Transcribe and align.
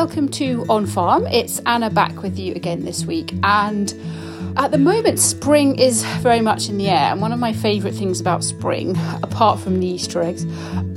welcome 0.00 0.30
to 0.30 0.64
On 0.70 0.86
Farm. 0.86 1.26
It's 1.26 1.58
Anna 1.66 1.90
back 1.90 2.22
with 2.22 2.38
you 2.38 2.54
again 2.54 2.86
this 2.86 3.04
week. 3.04 3.34
And 3.42 3.92
at 4.56 4.70
the 4.70 4.78
moment, 4.78 5.18
spring 5.18 5.78
is 5.78 6.06
very 6.22 6.40
much 6.40 6.70
in 6.70 6.78
the 6.78 6.88
air, 6.88 7.12
and 7.12 7.20
one 7.20 7.34
of 7.34 7.38
my 7.38 7.52
favourite 7.52 7.94
things 7.94 8.18
about 8.18 8.42
spring, 8.42 8.96
apart 9.22 9.60
from 9.60 9.78
the 9.78 9.86
Easter 9.86 10.22
eggs, 10.22 10.46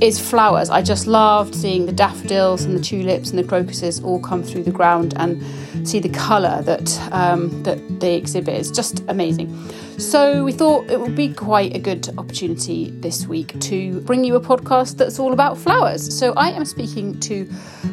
is 0.00 0.18
flowers. 0.18 0.70
I 0.70 0.80
just 0.80 1.06
loved 1.06 1.54
seeing 1.54 1.84
the 1.84 1.92
daffodils 1.92 2.64
and 2.64 2.74
the 2.74 2.80
tulips 2.80 3.28
and 3.28 3.38
the 3.38 3.44
crocuses 3.44 4.02
all 4.02 4.20
come 4.20 4.42
through 4.42 4.62
the 4.62 4.72
ground 4.72 5.12
and 5.18 5.38
see 5.86 5.98
the 5.98 6.08
colour 6.08 6.62
that 6.62 6.98
um, 7.12 7.62
that 7.64 8.00
they 8.00 8.16
exhibit. 8.16 8.54
It's 8.54 8.70
just 8.70 9.04
amazing. 9.08 9.54
So 9.98 10.42
we 10.44 10.52
thought 10.52 10.90
it 10.90 11.00
would 11.00 11.14
be 11.14 11.32
quite 11.32 11.74
a 11.74 11.78
good 11.78 12.08
opportunity 12.18 12.90
this 12.90 13.26
week 13.26 13.58
to 13.60 14.00
bring 14.00 14.24
you 14.24 14.34
a 14.34 14.40
podcast 14.40 14.96
that's 14.96 15.18
all 15.18 15.32
about 15.32 15.56
flowers. 15.56 16.16
So 16.16 16.32
I 16.34 16.50
am 16.50 16.64
speaking 16.64 17.20
to 17.20 17.48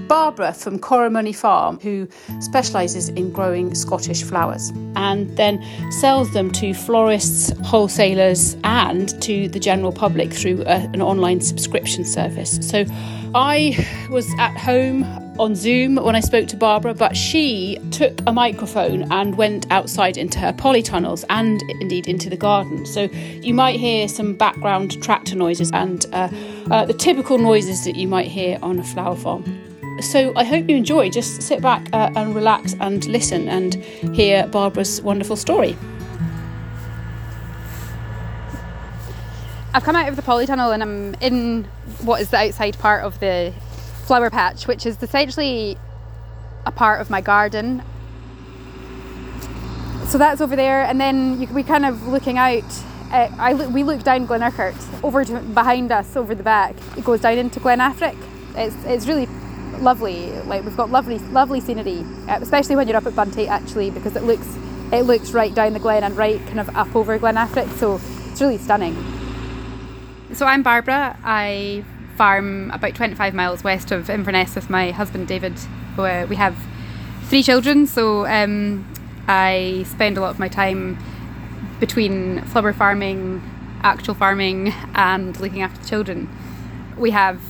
Barbara 0.07 0.53
from 0.53 0.79
Corrimoney 0.79 1.35
Farm, 1.35 1.79
who 1.79 2.07
specialises 2.39 3.09
in 3.09 3.31
growing 3.31 3.75
Scottish 3.75 4.23
flowers 4.23 4.69
and 4.95 5.29
then 5.37 5.63
sells 5.91 6.33
them 6.33 6.51
to 6.53 6.73
florists, 6.73 7.51
wholesalers, 7.63 8.57
and 8.63 9.21
to 9.21 9.47
the 9.47 9.59
general 9.59 9.91
public 9.91 10.33
through 10.33 10.61
a, 10.63 10.89
an 10.93 11.01
online 11.01 11.39
subscription 11.39 12.03
service. 12.03 12.57
So 12.67 12.85
I 13.33 13.87
was 14.09 14.29
at 14.39 14.57
home 14.57 15.03
on 15.39 15.55
Zoom 15.55 15.95
when 15.95 16.17
I 16.17 16.19
spoke 16.19 16.49
to 16.49 16.57
Barbara, 16.57 16.93
but 16.93 17.15
she 17.15 17.77
took 17.91 18.19
a 18.27 18.33
microphone 18.33 19.09
and 19.11 19.37
went 19.37 19.71
outside 19.71 20.17
into 20.17 20.37
her 20.39 20.51
polytunnels 20.51 21.23
and 21.29 21.61
indeed 21.79 22.07
into 22.07 22.29
the 22.29 22.35
garden. 22.35 22.85
So 22.85 23.03
you 23.03 23.53
might 23.53 23.79
hear 23.79 24.09
some 24.09 24.35
background 24.35 25.01
tractor 25.01 25.35
noises 25.35 25.71
and 25.73 26.05
uh, 26.11 26.29
uh, 26.69 26.85
the 26.85 26.93
typical 26.93 27.37
noises 27.37 27.85
that 27.85 27.95
you 27.95 28.07
might 28.07 28.27
hear 28.27 28.59
on 28.61 28.79
a 28.79 28.83
flower 28.83 29.15
farm. 29.15 29.45
So 30.01 30.33
I 30.35 30.43
hope 30.43 30.69
you 30.69 30.75
enjoy. 30.75 31.09
Just 31.09 31.41
sit 31.41 31.61
back 31.61 31.87
uh, 31.93 32.11
and 32.15 32.35
relax 32.35 32.75
and 32.81 33.05
listen 33.05 33.47
and 33.47 33.75
hear 34.13 34.45
Barbara's 34.47 35.01
wonderful 35.01 35.37
story. 35.37 35.77
I've 39.73 39.83
come 39.83 39.95
out 39.95 40.09
of 40.09 40.15
the 40.17 40.21
polytunnel 40.21 40.73
and 40.73 40.83
I'm 40.83 41.13
in 41.21 41.63
what 42.01 42.21
is 42.21 42.29
the 42.29 42.37
outside 42.37 42.77
part 42.77 43.03
of 43.03 43.19
the 43.19 43.53
flower 44.05 44.29
patch, 44.29 44.67
which 44.67 44.85
is 44.85 45.01
essentially 45.01 45.77
a 46.65 46.71
part 46.71 46.99
of 46.99 47.09
my 47.09 47.21
garden. 47.21 47.81
So 50.07 50.17
that's 50.17 50.41
over 50.41 50.57
there, 50.57 50.83
and 50.83 50.99
then 50.99 51.39
you, 51.39 51.47
we 51.47 51.63
kind 51.63 51.85
of 51.85 52.07
looking 52.07 52.37
out. 52.37 52.65
Uh, 53.11 53.29
I 53.37 53.53
we 53.53 53.83
look 53.83 54.03
down 54.03 54.25
Glen 54.25 54.43
Urquhart 54.43 54.75
over 55.03 55.23
to 55.23 55.39
behind 55.39 55.91
us, 55.91 56.17
over 56.17 56.35
the 56.35 56.43
back. 56.43 56.75
It 56.97 57.05
goes 57.05 57.21
down 57.21 57.37
into 57.37 57.61
Glen 57.61 57.79
Affric. 57.79 58.17
It's 58.55 58.75
it's 58.83 59.07
really 59.07 59.27
lovely. 59.79 60.31
Like 60.41 60.65
we've 60.65 60.75
got 60.75 60.89
lovely 60.89 61.19
lovely 61.19 61.61
scenery, 61.61 62.03
uh, 62.27 62.39
especially 62.41 62.75
when 62.75 62.89
you're 62.89 62.97
up 62.97 63.05
at 63.05 63.13
Buntait 63.13 63.47
actually, 63.47 63.89
because 63.89 64.17
it 64.17 64.23
looks 64.23 64.57
it 64.91 65.03
looks 65.03 65.31
right 65.31 65.55
down 65.55 65.71
the 65.71 65.79
glen 65.79 66.03
and 66.03 66.17
right 66.17 66.45
kind 66.47 66.59
of 66.59 66.75
up 66.75 66.93
over 66.93 67.17
Glen 67.17 67.35
Affric. 67.35 67.71
So 67.77 68.01
it's 68.29 68.41
really 68.41 68.57
stunning. 68.57 69.20
So 70.33 70.45
I'm 70.45 70.63
Barbara. 70.63 71.17
I 71.25 71.83
farm 72.15 72.71
about 72.71 72.95
25 72.95 73.33
miles 73.33 73.65
west 73.65 73.91
of 73.91 74.09
Inverness 74.09 74.55
with 74.55 74.69
my 74.69 74.91
husband 74.91 75.27
David. 75.27 75.53
We 75.97 76.35
have 76.37 76.55
three 77.23 77.43
children, 77.43 77.85
so 77.85 78.25
um, 78.25 78.87
I 79.27 79.83
spend 79.87 80.17
a 80.17 80.21
lot 80.21 80.29
of 80.29 80.39
my 80.39 80.47
time 80.47 80.97
between 81.81 82.41
flower 82.45 82.71
farming, 82.71 83.43
actual 83.83 84.13
farming, 84.13 84.73
and 84.95 85.37
looking 85.41 85.61
after 85.63 85.81
the 85.81 85.87
children. 85.87 86.29
We 86.97 87.11
have 87.11 87.41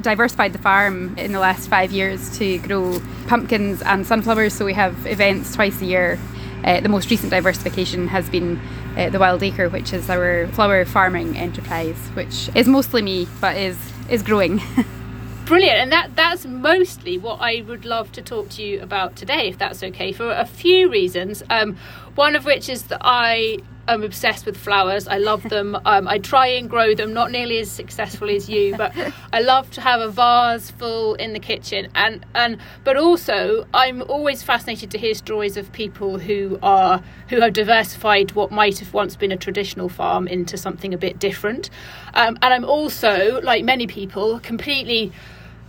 diversified 0.00 0.52
the 0.52 0.58
farm 0.58 1.18
in 1.18 1.32
the 1.32 1.40
last 1.40 1.68
five 1.68 1.90
years 1.90 2.38
to 2.38 2.58
grow 2.58 3.00
pumpkins 3.26 3.82
and 3.82 4.06
sunflowers, 4.06 4.54
so 4.54 4.64
we 4.64 4.74
have 4.74 5.06
events 5.06 5.56
twice 5.56 5.82
a 5.82 5.86
year. 5.86 6.20
Uh, 6.64 6.80
the 6.80 6.88
most 6.88 7.10
recent 7.10 7.30
diversification 7.30 8.06
has 8.06 8.30
been 8.30 8.60
uh, 8.96 9.10
the 9.10 9.18
Wild 9.18 9.42
Acre, 9.42 9.68
which 9.68 9.92
is 9.92 10.08
our 10.10 10.46
flower 10.48 10.84
farming 10.84 11.36
enterprise, 11.36 11.96
which 12.14 12.50
is 12.54 12.66
mostly 12.66 13.02
me, 13.02 13.28
but 13.40 13.56
is 13.56 13.78
is 14.08 14.22
growing. 14.22 14.60
Brilliant, 15.44 15.78
and 15.78 15.92
that 15.92 16.14
that's 16.14 16.46
mostly 16.46 17.18
what 17.18 17.40
I 17.40 17.62
would 17.66 17.84
love 17.84 18.12
to 18.12 18.22
talk 18.22 18.48
to 18.50 18.62
you 18.62 18.80
about 18.80 19.16
today, 19.16 19.48
if 19.48 19.58
that's 19.58 19.82
okay, 19.82 20.12
for 20.12 20.30
a 20.30 20.46
few 20.46 20.90
reasons. 20.90 21.42
Um, 21.50 21.76
one 22.14 22.36
of 22.36 22.44
which 22.44 22.68
is 22.68 22.84
that 22.84 23.00
I 23.02 23.58
am 23.88 24.02
obsessed 24.02 24.46
with 24.46 24.56
flowers. 24.56 25.08
I 25.08 25.18
love 25.18 25.42
them. 25.44 25.76
Um, 25.92 26.06
I 26.08 26.18
try 26.18 26.46
and 26.46 26.70
grow 26.70 26.94
them, 26.94 27.12
not 27.12 27.30
nearly 27.30 27.58
as 27.58 27.70
successfully 27.70 28.36
as 28.36 28.48
you, 28.48 28.76
but 28.76 28.94
I 29.32 29.40
love 29.40 29.70
to 29.72 29.80
have 29.80 30.00
a 30.00 30.08
vase 30.08 30.70
full 30.70 31.14
in 31.14 31.32
the 31.32 31.40
kitchen. 31.40 31.88
And 31.94 32.24
and 32.34 32.58
but 32.84 32.96
also, 32.96 33.66
I'm 33.74 34.00
always 34.02 34.42
fascinated 34.42 34.90
to 34.92 34.98
hear 34.98 35.12
stories 35.14 35.56
of 35.56 35.70
people 35.72 36.18
who 36.18 36.58
are 36.62 37.02
who 37.28 37.40
have 37.40 37.52
diversified 37.52 38.32
what 38.32 38.52
might 38.52 38.78
have 38.78 38.94
once 38.94 39.16
been 39.16 39.32
a 39.32 39.36
traditional 39.36 39.88
farm 39.88 40.28
into 40.28 40.56
something 40.56 40.94
a 40.94 40.98
bit 40.98 41.18
different. 41.18 41.68
Um, 42.14 42.38
and 42.42 42.54
I'm 42.54 42.64
also, 42.64 43.40
like 43.42 43.64
many 43.64 43.86
people, 43.86 44.38
completely 44.40 45.12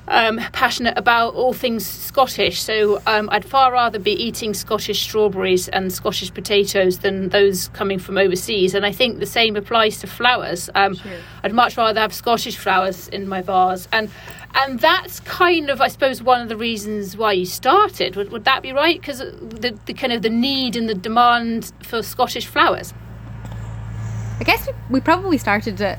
um, 0.07 0.37
passionate 0.51 0.97
about 0.97 1.33
all 1.35 1.53
things 1.53 1.85
Scottish, 1.85 2.61
so 2.61 3.01
um, 3.07 3.29
I'd 3.31 3.45
far 3.45 3.71
rather 3.71 3.99
be 3.99 4.11
eating 4.11 4.53
Scottish 4.53 5.01
strawberries 5.01 5.69
and 5.69 5.91
Scottish 5.91 6.33
potatoes 6.33 6.99
than 6.99 7.29
those 7.29 7.69
coming 7.69 7.99
from 7.99 8.17
overseas. 8.17 8.75
And 8.75 8.85
I 8.85 8.91
think 8.91 9.19
the 9.19 9.25
same 9.25 9.55
applies 9.55 9.99
to 9.99 10.07
flowers. 10.07 10.69
Um, 10.75 10.95
sure. 10.95 11.11
I'd 11.43 11.53
much 11.53 11.77
rather 11.77 11.99
have 11.99 12.13
Scottish 12.13 12.57
flowers 12.57 13.07
in 13.07 13.27
my 13.27 13.41
vase, 13.41 13.87
and 13.91 14.09
and 14.55 14.79
that's 14.79 15.19
kind 15.21 15.69
of, 15.69 15.81
I 15.81 15.87
suppose, 15.87 16.21
one 16.21 16.41
of 16.41 16.49
the 16.49 16.57
reasons 16.57 17.17
why 17.17 17.31
you 17.33 17.45
started. 17.45 18.15
Would, 18.15 18.31
would 18.31 18.45
that 18.45 18.61
be 18.61 18.71
right? 18.71 18.99
Because 18.99 19.19
the, 19.19 19.77
the 19.85 19.93
kind 19.93 20.13
of 20.13 20.21
the 20.21 20.29
need 20.29 20.75
and 20.75 20.87
the 20.87 20.93
demand 20.93 21.71
for 21.81 22.03
Scottish 22.03 22.45
flowers. 22.45 22.93
I 24.39 24.43
guess 24.43 24.67
we, 24.67 24.73
we 24.91 25.01
probably 25.01 25.37
started 25.39 25.81
at 25.81 25.97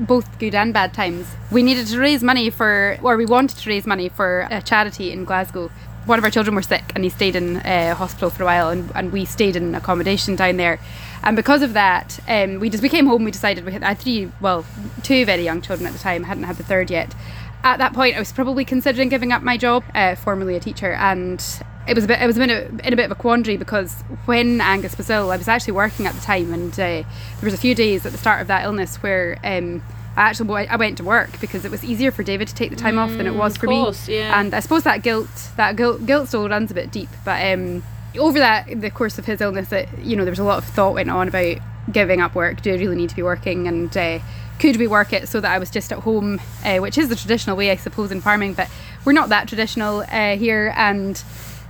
both 0.00 0.38
good 0.38 0.54
and 0.54 0.72
bad 0.72 0.94
times. 0.94 1.26
We 1.50 1.62
needed 1.62 1.86
to 1.88 1.98
raise 1.98 2.22
money 2.22 2.50
for, 2.50 2.98
or 3.02 3.16
we 3.16 3.26
wanted 3.26 3.58
to 3.58 3.68
raise 3.68 3.86
money 3.86 4.08
for 4.08 4.46
a 4.50 4.62
charity 4.62 5.12
in 5.12 5.24
Glasgow. 5.24 5.70
One 6.06 6.18
of 6.18 6.24
our 6.24 6.30
children 6.30 6.56
were 6.56 6.62
sick 6.62 6.90
and 6.94 7.04
he 7.04 7.10
stayed 7.10 7.36
in 7.36 7.56
a 7.64 7.94
hospital 7.94 8.30
for 8.30 8.42
a 8.42 8.46
while, 8.46 8.70
and, 8.70 8.90
and 8.94 9.12
we 9.12 9.24
stayed 9.24 9.54
in 9.54 9.74
accommodation 9.74 10.34
down 10.36 10.56
there. 10.56 10.80
And 11.22 11.36
because 11.36 11.62
of 11.62 11.74
that, 11.74 12.18
um, 12.26 12.58
we 12.58 12.68
just 12.68 12.82
we 12.82 12.88
came 12.88 13.06
home. 13.06 13.24
We 13.24 13.30
decided 13.30 13.64
we 13.64 13.72
had, 13.72 13.84
I 13.84 13.88
had 13.90 13.98
three, 13.98 14.30
well, 14.40 14.66
two 15.04 15.24
very 15.24 15.44
young 15.44 15.62
children 15.62 15.86
at 15.86 15.92
the 15.92 16.00
time. 16.00 16.24
hadn't 16.24 16.44
had 16.44 16.56
the 16.56 16.64
third 16.64 16.90
yet. 16.90 17.14
At 17.62 17.78
that 17.78 17.92
point, 17.92 18.16
I 18.16 18.18
was 18.18 18.32
probably 18.32 18.64
considering 18.64 19.08
giving 19.08 19.30
up 19.30 19.42
my 19.42 19.56
job, 19.56 19.84
uh, 19.94 20.16
formerly 20.16 20.56
a 20.56 20.60
teacher, 20.60 20.94
and 20.94 21.40
it 21.86 21.94
was 21.94 22.04
a 22.04 22.06
bit 22.06 22.20
it 22.20 22.26
was 22.26 22.38
in 22.38 22.50
a, 22.50 22.86
in 22.86 22.92
a 22.92 22.96
bit 22.96 23.04
of 23.04 23.10
a 23.10 23.14
quandary 23.14 23.56
because 23.56 24.02
when 24.26 24.60
Angus 24.60 24.96
was 24.96 25.10
ill, 25.10 25.30
I 25.30 25.36
was 25.36 25.48
actually 25.48 25.72
working 25.72 26.06
at 26.06 26.14
the 26.14 26.20
time, 26.20 26.52
and 26.52 26.72
uh, 26.72 26.76
there 26.76 27.06
was 27.42 27.54
a 27.54 27.58
few 27.58 27.74
days 27.74 28.06
at 28.06 28.12
the 28.12 28.18
start 28.18 28.40
of 28.40 28.46
that 28.48 28.64
illness 28.64 28.96
where. 28.96 29.38
Um, 29.44 29.82
I 30.14 30.28
actually 30.28 30.68
I 30.68 30.76
went 30.76 30.98
to 30.98 31.04
work 31.04 31.40
because 31.40 31.64
it 31.64 31.70
was 31.70 31.82
easier 31.82 32.10
for 32.10 32.22
David 32.22 32.46
to 32.48 32.54
take 32.54 32.68
the 32.68 32.76
time 32.76 32.96
mm, 32.96 32.98
off 32.98 33.16
than 33.16 33.26
it 33.26 33.34
was 33.34 33.56
for 33.56 33.66
course, 33.66 34.08
me. 34.08 34.16
Yeah. 34.16 34.38
And 34.38 34.52
I 34.52 34.60
suppose 34.60 34.82
that 34.82 35.00
guilt 35.00 35.30
that 35.56 35.74
guilt 35.74 36.04
guilt 36.04 36.28
still 36.28 36.46
runs 36.50 36.70
a 36.70 36.74
bit 36.74 36.90
deep. 36.90 37.08
But 37.24 37.42
um, 37.50 37.82
over 38.18 38.38
that 38.38 38.78
the 38.78 38.90
course 38.90 39.16
of 39.16 39.24
his 39.24 39.40
illness, 39.40 39.72
it, 39.72 39.88
you 40.00 40.14
know, 40.14 40.26
there 40.26 40.32
was 40.32 40.38
a 40.38 40.44
lot 40.44 40.58
of 40.58 40.64
thought 40.64 40.92
went 40.92 41.10
on 41.10 41.28
about 41.28 41.56
giving 41.90 42.20
up 42.20 42.34
work. 42.34 42.60
Do 42.60 42.74
I 42.74 42.76
really 42.76 42.94
need 42.94 43.08
to 43.08 43.16
be 43.16 43.22
working? 43.22 43.66
And 43.66 43.96
uh, 43.96 44.18
could 44.58 44.76
we 44.76 44.86
work 44.86 45.12
it 45.14 45.28
so 45.28 45.40
that 45.40 45.50
I 45.50 45.58
was 45.58 45.70
just 45.70 45.90
at 45.92 46.00
home, 46.00 46.40
uh, 46.62 46.78
which 46.78 46.98
is 46.98 47.08
the 47.08 47.16
traditional 47.16 47.56
way, 47.56 47.70
I 47.70 47.76
suppose, 47.76 48.12
in 48.12 48.20
farming. 48.20 48.52
But 48.54 48.70
we're 49.06 49.12
not 49.12 49.30
that 49.30 49.48
traditional 49.48 50.04
uh, 50.10 50.36
here, 50.36 50.74
and 50.76 51.22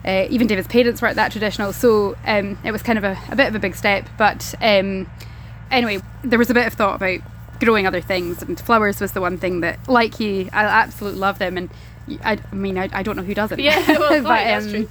Uh, 0.04 0.26
even 0.30 0.46
David's 0.46 0.68
parents 0.68 1.00
weren't 1.00 1.16
that 1.16 1.30
traditional, 1.30 1.72
so 1.72 2.16
um, 2.26 2.58
it 2.64 2.72
was 2.72 2.82
kind 2.82 2.98
of 2.98 3.04
a, 3.04 3.16
a, 3.30 3.36
bit 3.36 3.48
of 3.48 3.54
a 3.54 3.58
big 3.58 3.76
step. 3.76 4.08
But 4.18 4.54
um, 4.60 5.08
anyway, 5.70 6.00
there 6.24 6.38
was 6.38 6.50
a 6.50 6.54
bit 6.54 6.66
of 6.66 6.74
thought 6.74 6.96
about 6.96 7.20
growing 7.60 7.86
other 7.86 8.00
things, 8.00 8.42
and 8.42 8.58
flowers 8.60 9.00
was 9.00 9.12
the 9.12 9.20
one 9.20 9.38
thing 9.38 9.60
that, 9.60 9.88
like 9.88 10.18
you, 10.18 10.48
I 10.52 10.64
absolutely 10.64 11.20
love 11.20 11.38
them. 11.38 11.56
And 11.56 11.70
I, 12.24 12.38
I 12.50 12.54
mean, 12.54 12.78
I, 12.78 12.88
I, 12.92 13.02
don't 13.02 13.16
know 13.16 13.22
who 13.22 13.34
doesn't. 13.34 13.60
Yeah, 13.60 13.84
well, 13.86 14.10
but, 14.22 14.26
um, 14.26 14.26
that's 14.26 14.70
true. 14.70 14.88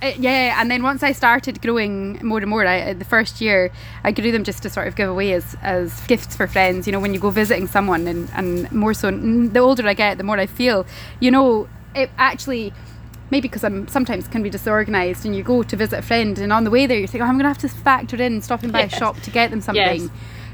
Uh, 0.00 0.12
yeah, 0.16 0.60
and 0.60 0.70
then 0.70 0.82
once 0.82 1.02
I 1.02 1.10
started 1.10 1.60
growing 1.60 2.24
more 2.24 2.38
and 2.38 2.48
more, 2.48 2.64
I, 2.64 2.92
the 2.92 3.04
first 3.04 3.40
year 3.40 3.72
I 4.04 4.12
grew 4.12 4.30
them 4.30 4.44
just 4.44 4.62
to 4.62 4.70
sort 4.70 4.86
of 4.86 4.94
give 4.94 5.08
away 5.08 5.32
as, 5.32 5.56
as 5.60 6.00
gifts 6.06 6.36
for 6.36 6.46
friends. 6.46 6.86
You 6.86 6.92
know, 6.92 7.00
when 7.00 7.14
you 7.14 7.20
go 7.20 7.30
visiting 7.30 7.66
someone, 7.66 8.06
and, 8.06 8.30
and 8.34 8.70
more 8.70 8.94
so, 8.94 9.10
the 9.10 9.58
older 9.58 9.86
I 9.86 9.94
get, 9.94 10.18
the 10.18 10.24
more 10.24 10.38
I 10.38 10.46
feel, 10.46 10.86
you 11.18 11.30
know, 11.30 11.68
it 11.96 12.10
actually 12.16 12.72
maybe 13.30 13.48
because 13.48 13.64
I'm 13.64 13.88
sometimes 13.88 14.28
can 14.28 14.42
be 14.42 14.50
disorganized 14.50 15.24
and 15.24 15.34
you 15.34 15.42
go 15.42 15.62
to 15.62 15.76
visit 15.76 15.98
a 15.98 16.02
friend 16.02 16.38
and 16.38 16.52
on 16.52 16.64
the 16.64 16.70
way 16.70 16.86
there 16.86 16.98
you 16.98 17.06
think 17.06 17.22
oh, 17.22 17.26
I'm 17.26 17.36
gonna 17.36 17.48
have 17.48 17.58
to 17.58 17.68
factor 17.68 18.20
in 18.20 18.42
stopping 18.42 18.70
by 18.70 18.80
yes. 18.80 18.94
a 18.94 18.96
shop 18.96 19.20
to 19.20 19.30
get 19.30 19.50
them 19.50 19.60
something 19.60 20.02
yes. 20.02 20.10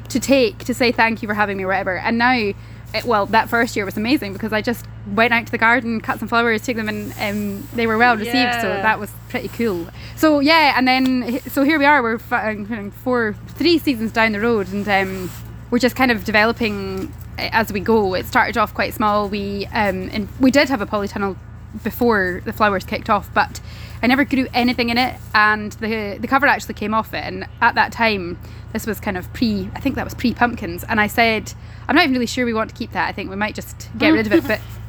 to 0.08 0.20
take 0.20 0.58
to 0.64 0.74
say 0.74 0.92
thank 0.92 1.22
you 1.22 1.28
for 1.28 1.34
having 1.34 1.56
me 1.56 1.64
or 1.64 1.68
whatever 1.68 1.98
and 1.98 2.18
now 2.18 2.52
it, 2.94 3.04
well, 3.04 3.26
that 3.26 3.48
first 3.48 3.74
year 3.74 3.84
was 3.84 3.96
amazing 3.96 4.32
because 4.32 4.52
I 4.52 4.62
just 4.62 4.86
went 5.14 5.34
out 5.34 5.46
to 5.46 5.52
the 5.52 5.58
garden, 5.58 6.00
cut 6.00 6.20
some 6.20 6.28
flowers, 6.28 6.62
took 6.62 6.76
them, 6.76 6.88
and 6.88 7.12
um, 7.18 7.68
they 7.74 7.86
were 7.86 7.98
well 7.98 8.16
received. 8.16 8.34
Yeah. 8.34 8.62
So 8.62 8.68
that 8.68 9.00
was 9.00 9.10
pretty 9.28 9.48
cool. 9.48 9.88
So 10.16 10.38
yeah, 10.38 10.74
and 10.76 10.86
then 10.86 11.40
so 11.40 11.64
here 11.64 11.78
we 11.78 11.84
are. 11.84 12.02
We're 12.02 12.20
uh, 12.30 12.90
four, 12.90 13.34
three 13.48 13.78
seasons 13.78 14.12
down 14.12 14.32
the 14.32 14.40
road, 14.40 14.72
and 14.72 14.88
um, 14.88 15.30
we're 15.70 15.80
just 15.80 15.96
kind 15.96 16.12
of 16.12 16.24
developing 16.24 17.12
uh, 17.36 17.50
as 17.52 17.72
we 17.72 17.80
go. 17.80 18.14
It 18.14 18.26
started 18.26 18.56
off 18.56 18.72
quite 18.72 18.94
small. 18.94 19.28
We 19.28 19.66
um, 19.66 20.08
and 20.12 20.28
we 20.38 20.52
did 20.52 20.68
have 20.68 20.80
a 20.80 20.86
polytunnel 20.86 21.36
before 21.82 22.42
the 22.44 22.52
flowers 22.52 22.84
kicked 22.84 23.10
off, 23.10 23.32
but 23.34 23.60
I 24.02 24.06
never 24.06 24.24
grew 24.24 24.46
anything 24.52 24.90
in 24.90 24.98
it, 24.98 25.16
and 25.34 25.72
the 25.72 26.18
the 26.20 26.28
cover 26.28 26.46
actually 26.46 26.74
came 26.74 26.94
off 26.94 27.14
it. 27.14 27.24
And 27.24 27.46
at 27.60 27.74
that 27.74 27.92
time, 27.92 28.38
this 28.72 28.86
was 28.86 29.00
kind 29.00 29.16
of 29.16 29.32
pre, 29.32 29.70
I 29.74 29.80
think 29.80 29.96
that 29.96 30.04
was 30.04 30.14
pre 30.14 30.34
pumpkins, 30.34 30.84
and 30.84 31.00
I 31.00 31.06
said, 31.06 31.52
I'm 31.88 31.96
not 31.96 32.02
even 32.02 32.12
really 32.14 32.26
sure 32.26 32.44
we 32.44 32.54
want 32.54 32.70
to 32.70 32.76
keep 32.76 32.92
that. 32.92 33.08
I 33.08 33.12
think 33.12 33.30
we 33.30 33.36
might 33.36 33.54
just 33.54 33.88
get 33.98 34.12
mm. 34.12 34.16
rid 34.16 34.26
of 34.26 34.32
it, 34.32 34.46
but 34.46 34.60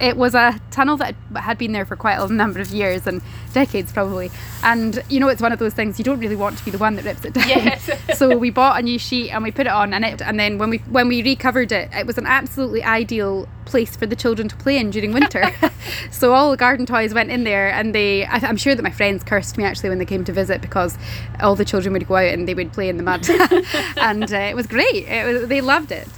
it 0.00 0.16
was 0.16 0.34
a 0.34 0.60
tunnel 0.70 0.96
that 0.98 1.14
had 1.34 1.58
been 1.58 1.72
there 1.72 1.84
for 1.84 1.96
quite 1.96 2.18
a 2.18 2.32
number 2.32 2.60
of 2.60 2.70
years 2.70 3.06
and 3.06 3.22
decades 3.52 3.92
probably. 3.92 4.30
And 4.62 5.02
you 5.08 5.20
know 5.20 5.28
it's 5.28 5.42
one 5.42 5.52
of 5.52 5.58
those 5.58 5.74
things 5.74 5.98
you 5.98 6.04
don't 6.04 6.20
really 6.20 6.36
want 6.36 6.58
to 6.58 6.64
be 6.64 6.70
the 6.70 6.78
one 6.78 6.96
that 6.96 7.04
rips 7.04 7.24
it 7.24 7.34
down. 7.34 7.48
Yes. 7.48 7.90
so 8.18 8.36
we 8.36 8.50
bought 8.50 8.78
a 8.78 8.82
new 8.82 8.98
sheet 8.98 9.30
and 9.30 9.42
we 9.42 9.50
put 9.50 9.66
it 9.66 9.72
on 9.72 9.92
and 9.92 10.04
it 10.04 10.22
and 10.22 10.38
then 10.38 10.58
when 10.58 10.70
we 10.70 10.78
when 10.78 11.08
we 11.08 11.22
recovered 11.22 11.72
it 11.72 11.90
it 11.92 12.06
was 12.06 12.18
an 12.18 12.26
absolutely 12.26 12.82
ideal 12.82 13.48
place 13.64 13.96
for 13.96 14.06
the 14.06 14.16
children 14.16 14.48
to 14.48 14.56
play 14.56 14.78
in 14.78 14.90
during 14.90 15.12
winter. 15.12 15.52
So 16.10 16.32
all 16.32 16.50
the 16.50 16.56
garden 16.56 16.84
toys 16.84 17.14
went 17.14 17.30
in 17.30 17.44
there 17.44 17.70
and 17.70 17.94
they 17.94 18.24
I, 18.24 18.38
am 18.46 18.56
sure 18.56 18.74
that 18.74 18.82
my 18.82 18.90
friends 18.90 19.24
cursed 19.24 19.56
me 19.56 19.64
actually 19.64 19.88
when 19.88 19.98
they 19.98 20.04
came 20.04 20.24
to 20.24 20.32
visit 20.32 20.60
because 20.60 20.98
all 21.40 21.54
the 21.54 21.64
children 21.64 21.92
would 21.92 22.06
go 22.06 22.16
out 22.16 22.32
and 22.32 22.46
they 22.46 22.54
would 22.54 22.72
play 22.72 22.88
in 22.88 22.96
the 22.96 23.02
mud. 23.02 23.26
And 23.96 24.32
uh, 24.32 24.36
it 24.36 24.54
was 24.54 24.66
great. 24.66 25.06
It 25.06 25.24
was, 25.24 25.48
they 25.48 25.60
loved 25.60 25.92
it 25.92 26.08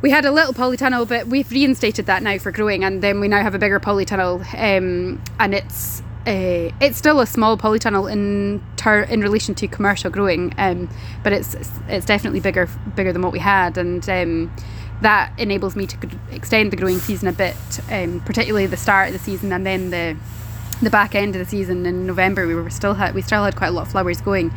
we 0.00 0.10
had 0.10 0.24
a 0.24 0.30
little 0.30 0.54
polytunnel, 0.54 1.08
but 1.08 1.26
we've 1.26 1.50
reinstated 1.50 2.06
that 2.06 2.22
now 2.22 2.38
for 2.38 2.52
growing, 2.52 2.84
and 2.84 3.02
then 3.02 3.20
we 3.20 3.28
now 3.28 3.42
have 3.42 3.54
a 3.54 3.58
bigger 3.58 3.80
polytunnel, 3.80 4.40
um, 4.54 5.22
and 5.40 5.54
it's 5.54 6.02
uh, 6.26 6.70
it's 6.80 6.98
still 6.98 7.20
a 7.20 7.26
small 7.26 7.56
polytunnel 7.56 8.10
in 8.10 8.62
ter- 8.76 9.02
in 9.02 9.20
relation 9.20 9.54
to 9.56 9.66
commercial 9.66 10.10
growing, 10.10 10.54
um, 10.58 10.88
but 11.22 11.32
it's 11.32 11.56
it's 11.88 12.06
definitely 12.06 12.40
bigger 12.40 12.68
bigger 12.94 13.12
than 13.12 13.22
what 13.22 13.32
we 13.32 13.38
had, 13.38 13.76
and 13.78 14.08
um, 14.08 14.54
that 15.00 15.32
enables 15.38 15.74
me 15.74 15.86
to 15.86 15.96
extend 16.30 16.70
the 16.70 16.76
growing 16.76 16.98
season 16.98 17.28
a 17.28 17.32
bit, 17.32 17.56
um, 17.90 18.20
particularly 18.20 18.66
the 18.66 18.76
start 18.76 19.08
of 19.08 19.12
the 19.14 19.18
season, 19.18 19.52
and 19.52 19.66
then 19.66 19.90
the 19.90 20.16
the 20.82 20.90
back 20.90 21.14
end 21.14 21.34
of 21.34 21.40
the 21.40 21.50
season 21.50 21.86
in 21.86 22.06
November. 22.06 22.46
We 22.46 22.54
were 22.54 22.70
still 22.70 22.94
had 22.94 23.14
we 23.14 23.22
still 23.22 23.44
had 23.44 23.56
quite 23.56 23.68
a 23.68 23.72
lot 23.72 23.82
of 23.82 23.90
flowers 23.90 24.20
going, 24.20 24.52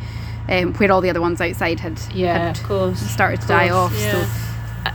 um, 0.48 0.74
where 0.74 0.92
all 0.92 1.00
the 1.00 1.10
other 1.10 1.20
ones 1.20 1.40
outside 1.40 1.80
had 1.80 2.00
yeah, 2.14 2.38
had 2.38 2.58
of 2.58 2.62
course, 2.64 3.00
started 3.00 3.40
to 3.40 3.48
die 3.48 3.70
off. 3.70 3.92
Yeah. 3.98 4.24
So 4.24 4.51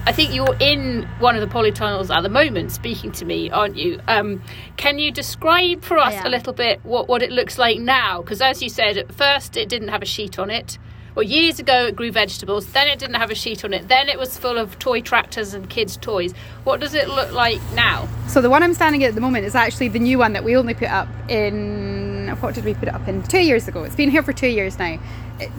I 0.08 0.14
think 0.14 0.34
you're 0.34 0.56
in 0.62 1.04
one 1.20 1.36
of 1.36 1.42
the 1.42 1.54
polytunnels 1.54 2.16
at 2.16 2.24
the 2.24 2.30
moment, 2.30 2.72
speaking 2.72 3.12
to 3.12 3.26
me, 3.26 3.52
aren't 3.52 3.76
you? 3.76 4.00
Um, 4.08 4.42
can 4.78 5.00
you 5.00 5.12
describe 5.12 5.84
for 5.84 5.98
us 5.98 6.24
a 6.24 6.30
little 6.30 6.54
bit 6.54 6.80
what, 6.86 7.10
what 7.10 7.22
it 7.22 7.30
looks 7.30 7.58
like 7.58 7.78
now? 7.78 8.22
Because 8.22 8.42
as 8.42 8.64
you 8.64 8.70
said, 8.70 8.98
at 8.98 9.14
first 9.14 9.58
it 9.58 9.68
didn't 9.68 9.90
have 9.90 10.02
a 10.02 10.06
sheet 10.06 10.40
on 10.40 10.50
it. 10.50 10.78
Well, 11.14 11.24
years 11.24 11.60
ago 11.60 11.88
it 11.88 11.98
grew 11.98 12.14
vegetables, 12.14 12.68
then 12.68 12.88
it 12.88 13.00
didn't 13.00 13.18
have 13.18 13.32
a 13.32 13.36
sheet 13.36 13.66
on 13.66 13.74
it, 13.74 13.90
then 13.90 14.08
it 14.08 14.18
was 14.18 14.38
full 14.38 14.58
of 14.58 14.80
toy 14.80 15.02
tractors 15.02 15.54
and 15.54 15.70
kids' 15.70 15.98
toys. 15.98 16.32
What 16.64 16.80
does 16.80 16.94
it 16.94 17.10
look 17.10 17.34
like 17.34 17.60
now? 17.74 18.08
So 18.30 18.40
the 18.40 18.50
one 18.50 18.64
I'm 18.64 18.76
standing 18.76 19.04
at 19.04 19.10
at 19.10 19.16
the 19.16 19.20
moment 19.20 19.44
is 19.44 19.56
actually 19.56 19.90
the 19.90 20.00
new 20.00 20.20
one 20.20 20.32
that 20.32 20.46
we 20.46 20.56
only 20.56 20.74
put 20.74 20.90
up 20.90 21.10
in 21.28 21.97
what 22.40 22.56
did 22.56 22.66
we 22.66 22.74
put 22.74 22.88
it 22.88 22.94
up 22.94 23.08
in? 23.08 23.24
Two 23.24 23.40
years 23.40 23.68
ago. 23.68 23.84
It's 23.84 23.96
been 23.96 24.12
here 24.12 24.24
for 24.24 24.34
two 24.34 24.48
years 24.48 24.78
now 24.80 25.00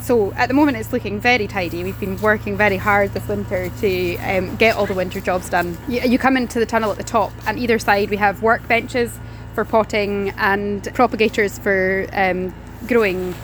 so 0.00 0.32
at 0.34 0.48
the 0.48 0.54
moment 0.54 0.76
it's 0.76 0.92
looking 0.92 1.20
very 1.20 1.46
tidy. 1.46 1.84
We've 1.84 1.98
been 1.98 2.20
working 2.20 2.56
very 2.56 2.76
hard 2.76 3.12
this 3.14 3.26
winter 3.28 3.70
to 3.80 4.16
um, 4.16 4.56
get 4.56 4.76
all 4.76 4.86
the 4.86 4.94
winter 4.94 5.20
jobs 5.20 5.48
done. 5.48 5.76
You, 5.88 6.00
you, 6.00 6.18
come 6.18 6.36
into 6.36 6.58
the 6.58 6.66
tunnel 6.66 6.90
at 6.90 6.96
the 6.96 7.04
top, 7.04 7.32
and 7.46 7.58
either 7.58 7.78
side 7.78 8.10
we 8.10 8.16
have 8.16 8.40
workbenches 8.40 9.12
for 9.54 9.64
potting 9.64 10.30
and 10.30 10.88
propagators 10.94 11.58
for 11.58 12.06
um, 12.12 12.54
growing 12.86 13.34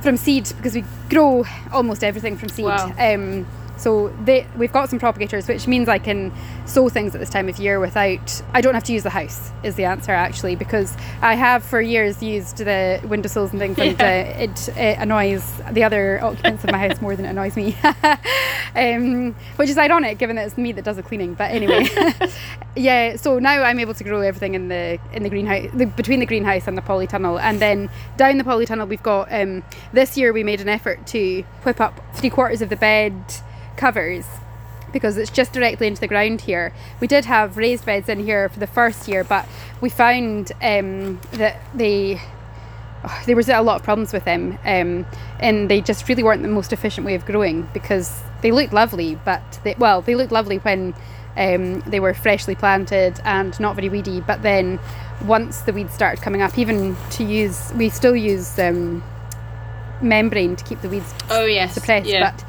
from 0.00 0.16
seed 0.16 0.50
because 0.56 0.74
we 0.74 0.84
grow 1.08 1.44
almost 1.72 2.02
everything 2.02 2.36
from 2.36 2.48
seed. 2.48 2.66
Wow. 2.66 2.92
Um, 2.98 3.46
so 3.80 4.14
they, 4.24 4.46
we've 4.58 4.72
got 4.72 4.90
some 4.90 4.98
propagators, 4.98 5.48
which 5.48 5.66
means 5.66 5.88
I 5.88 5.98
can 5.98 6.32
sow 6.66 6.90
things 6.90 7.14
at 7.14 7.20
this 7.20 7.30
time 7.30 7.48
of 7.48 7.58
year 7.58 7.80
without. 7.80 8.42
I 8.52 8.60
don't 8.60 8.74
have 8.74 8.84
to 8.84 8.92
use 8.92 9.04
the 9.04 9.10
house. 9.10 9.50
Is 9.62 9.74
the 9.74 9.86
answer 9.86 10.12
actually 10.12 10.54
because 10.54 10.94
I 11.22 11.34
have 11.34 11.64
for 11.64 11.80
years 11.80 12.22
used 12.22 12.58
the 12.58 13.00
windowsills 13.04 13.52
and 13.52 13.58
things, 13.58 13.78
and 13.78 14.00
uh, 14.00 14.04
it, 14.38 14.68
it, 14.76 14.98
annoys 14.98 15.50
the 15.72 15.82
other 15.82 16.22
occupants 16.22 16.62
of 16.62 16.70
my 16.70 16.78
house 16.78 17.00
more 17.00 17.16
than 17.16 17.24
it 17.24 17.30
annoys 17.30 17.56
me, 17.56 17.74
um, 18.76 19.34
which 19.56 19.70
is 19.70 19.78
ironic 19.78 20.18
given 20.18 20.36
that 20.36 20.46
it's 20.46 20.58
me 20.58 20.72
that 20.72 20.84
does 20.84 20.96
the 20.96 21.02
cleaning. 21.02 21.32
But 21.32 21.50
anyway, 21.50 21.88
yeah. 22.76 23.16
So 23.16 23.38
now 23.38 23.62
I'm 23.62 23.78
able 23.78 23.94
to 23.94 24.04
grow 24.04 24.20
everything 24.20 24.54
in 24.54 24.68
the 24.68 24.98
in 25.14 25.22
the 25.22 25.30
greenhouse, 25.30 25.70
the, 25.72 25.86
between 25.86 26.20
the 26.20 26.26
greenhouse 26.26 26.68
and 26.68 26.76
the 26.76 26.82
polytunnel, 26.82 27.40
and 27.40 27.60
then 27.60 27.88
down 28.18 28.36
the 28.36 28.44
polytunnel 28.44 28.88
we've 28.88 29.02
got. 29.02 29.32
Um, 29.32 29.62
this 29.94 30.18
year 30.18 30.34
we 30.34 30.44
made 30.44 30.60
an 30.60 30.68
effort 30.68 31.06
to 31.08 31.42
whip 31.62 31.80
up 31.80 31.98
three 32.14 32.28
quarters 32.28 32.60
of 32.60 32.68
the 32.68 32.76
bed 32.76 33.14
covers 33.76 34.26
because 34.92 35.16
it's 35.16 35.30
just 35.30 35.52
directly 35.52 35.86
into 35.86 36.00
the 36.00 36.08
ground 36.08 36.40
here. 36.42 36.72
We 37.00 37.06
did 37.06 37.24
have 37.24 37.56
raised 37.56 37.86
beds 37.86 38.08
in 38.08 38.20
here 38.20 38.48
for 38.48 38.58
the 38.58 38.66
first 38.66 39.08
year, 39.08 39.24
but 39.24 39.46
we 39.80 39.88
found 39.88 40.52
um, 40.62 41.20
that 41.32 41.60
they 41.74 42.20
oh, 43.04 43.22
there 43.26 43.36
was 43.36 43.48
a 43.48 43.60
lot 43.60 43.76
of 43.76 43.82
problems 43.82 44.12
with 44.12 44.24
them, 44.24 44.58
um, 44.64 45.06
and 45.38 45.70
they 45.70 45.80
just 45.80 46.08
really 46.08 46.22
weren't 46.22 46.42
the 46.42 46.48
most 46.48 46.72
efficient 46.72 47.06
way 47.06 47.14
of 47.14 47.24
growing 47.24 47.68
because 47.72 48.22
they 48.42 48.52
looked 48.52 48.72
lovely, 48.72 49.16
but 49.24 49.60
they, 49.64 49.74
well, 49.78 50.02
they 50.02 50.14
looked 50.14 50.32
lovely 50.32 50.58
when 50.58 50.94
um, 51.36 51.80
they 51.80 52.00
were 52.00 52.14
freshly 52.14 52.54
planted 52.54 53.20
and 53.24 53.58
not 53.60 53.76
very 53.76 53.88
weedy. 53.88 54.20
But 54.20 54.42
then 54.42 54.80
once 55.24 55.60
the 55.62 55.72
weeds 55.72 55.94
started 55.94 56.22
coming 56.22 56.42
up, 56.42 56.58
even 56.58 56.96
to 57.12 57.24
use, 57.24 57.72
we 57.76 57.88
still 57.90 58.16
use 58.16 58.58
um, 58.58 59.02
membrane 60.02 60.56
to 60.56 60.64
keep 60.64 60.80
the 60.80 60.88
weeds 60.88 61.12
oh 61.28 61.44
yes 61.44 61.74
suppressed, 61.74 62.08
yeah. 62.08 62.30
but 62.30 62.44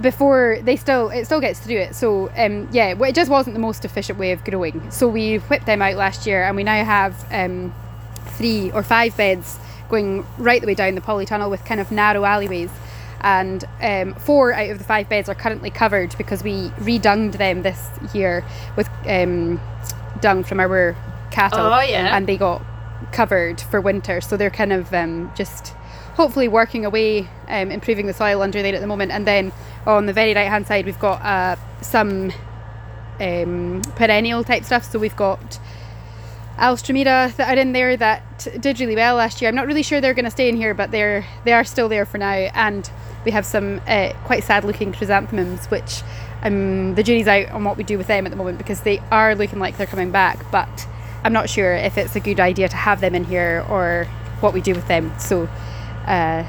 before 0.00 0.58
they 0.62 0.76
still 0.76 1.10
it 1.10 1.24
still 1.24 1.40
gets 1.40 1.60
to 1.60 1.68
do 1.68 1.76
it. 1.76 1.94
So 1.94 2.30
um, 2.36 2.68
yeah 2.72 2.94
it 2.98 3.14
just 3.14 3.30
wasn't 3.30 3.54
the 3.54 3.60
most 3.60 3.84
efficient 3.84 4.18
way 4.18 4.32
of 4.32 4.44
growing. 4.44 4.90
So 4.90 5.08
we 5.08 5.36
whipped 5.36 5.66
them 5.66 5.82
out 5.82 5.96
last 5.96 6.26
year 6.26 6.44
and 6.44 6.56
we 6.56 6.64
now 6.64 6.84
have 6.84 7.26
um, 7.30 7.74
three 8.36 8.70
or 8.72 8.82
five 8.82 9.16
beds 9.16 9.58
going 9.88 10.24
right 10.38 10.60
the 10.60 10.66
way 10.66 10.74
down 10.74 10.94
the 10.94 11.00
polytunnel 11.00 11.50
with 11.50 11.64
kind 11.64 11.80
of 11.80 11.90
narrow 11.90 12.24
alleyways. 12.24 12.70
And 13.22 13.64
um, 13.82 14.14
four 14.14 14.54
out 14.54 14.70
of 14.70 14.78
the 14.78 14.84
five 14.84 15.08
beds 15.08 15.28
are 15.28 15.34
currently 15.34 15.68
covered 15.68 16.16
because 16.16 16.42
we 16.42 16.70
redunged 16.78 17.36
them 17.36 17.62
this 17.62 17.90
year 18.14 18.44
with 18.76 18.88
um, 19.06 19.60
dung 20.20 20.42
from 20.42 20.58
our 20.58 20.96
cattle. 21.30 21.66
Oh, 21.66 21.80
yeah. 21.80 22.16
and 22.16 22.26
they 22.26 22.38
got 22.38 22.62
covered 23.12 23.60
for 23.60 23.80
winter. 23.80 24.22
So 24.22 24.38
they're 24.38 24.48
kind 24.48 24.72
of 24.72 24.94
um, 24.94 25.30
just 25.36 25.74
hopefully 26.14 26.48
working 26.48 26.84
away, 26.84 27.28
um, 27.48 27.70
improving 27.70 28.06
the 28.06 28.14
soil 28.14 28.40
under 28.42 28.62
there 28.62 28.74
at 28.74 28.80
the 28.80 28.86
moment. 28.86 29.12
And 29.12 29.26
then 29.26 29.52
on 29.86 30.06
the 30.06 30.12
very 30.12 30.34
right 30.34 30.48
hand 30.48 30.66
side, 30.66 30.86
we've 30.86 30.98
got 30.98 31.22
uh, 31.22 31.56
some 31.82 32.32
um, 33.20 33.82
perennial 33.96 34.44
type 34.44 34.64
stuff. 34.64 34.90
So 34.90 34.98
we've 34.98 35.16
got 35.16 35.58
Alstroemeria 36.56 37.34
that 37.36 37.56
are 37.56 37.60
in 37.60 37.72
there 37.72 37.96
that 37.96 38.48
did 38.60 38.80
really 38.80 38.96
well 38.96 39.16
last 39.16 39.40
year. 39.40 39.48
I'm 39.48 39.54
not 39.54 39.66
really 39.66 39.82
sure 39.82 40.00
they're 40.00 40.14
going 40.14 40.24
to 40.26 40.30
stay 40.30 40.48
in 40.48 40.56
here, 40.56 40.74
but 40.74 40.90
they're 40.90 41.24
they 41.44 41.52
are 41.52 41.64
still 41.64 41.88
there 41.88 42.04
for 42.04 42.18
now. 42.18 42.32
And 42.32 42.90
we 43.24 43.30
have 43.30 43.46
some 43.46 43.80
uh, 43.86 44.12
quite 44.24 44.44
sad 44.44 44.64
looking 44.64 44.92
chrysanthemums, 44.92 45.66
which 45.66 46.02
um, 46.42 46.94
the 46.94 47.02
jury's 47.02 47.28
out 47.28 47.50
on 47.50 47.64
what 47.64 47.76
we 47.76 47.84
do 47.84 47.98
with 47.98 48.06
them 48.06 48.26
at 48.26 48.30
the 48.30 48.36
moment 48.36 48.58
because 48.58 48.82
they 48.82 48.98
are 49.10 49.34
looking 49.34 49.58
like 49.58 49.76
they're 49.76 49.86
coming 49.86 50.10
back. 50.10 50.50
But 50.50 50.86
I'm 51.24 51.32
not 51.32 51.48
sure 51.48 51.74
if 51.74 51.96
it's 51.98 52.16
a 52.16 52.20
good 52.20 52.40
idea 52.40 52.68
to 52.68 52.76
have 52.76 53.00
them 53.00 53.14
in 53.14 53.24
here 53.24 53.64
or 53.68 54.06
what 54.40 54.52
we 54.52 54.60
do 54.60 54.74
with 54.74 54.88
them. 54.88 55.12
So 55.18 55.48
uh, 56.06 56.44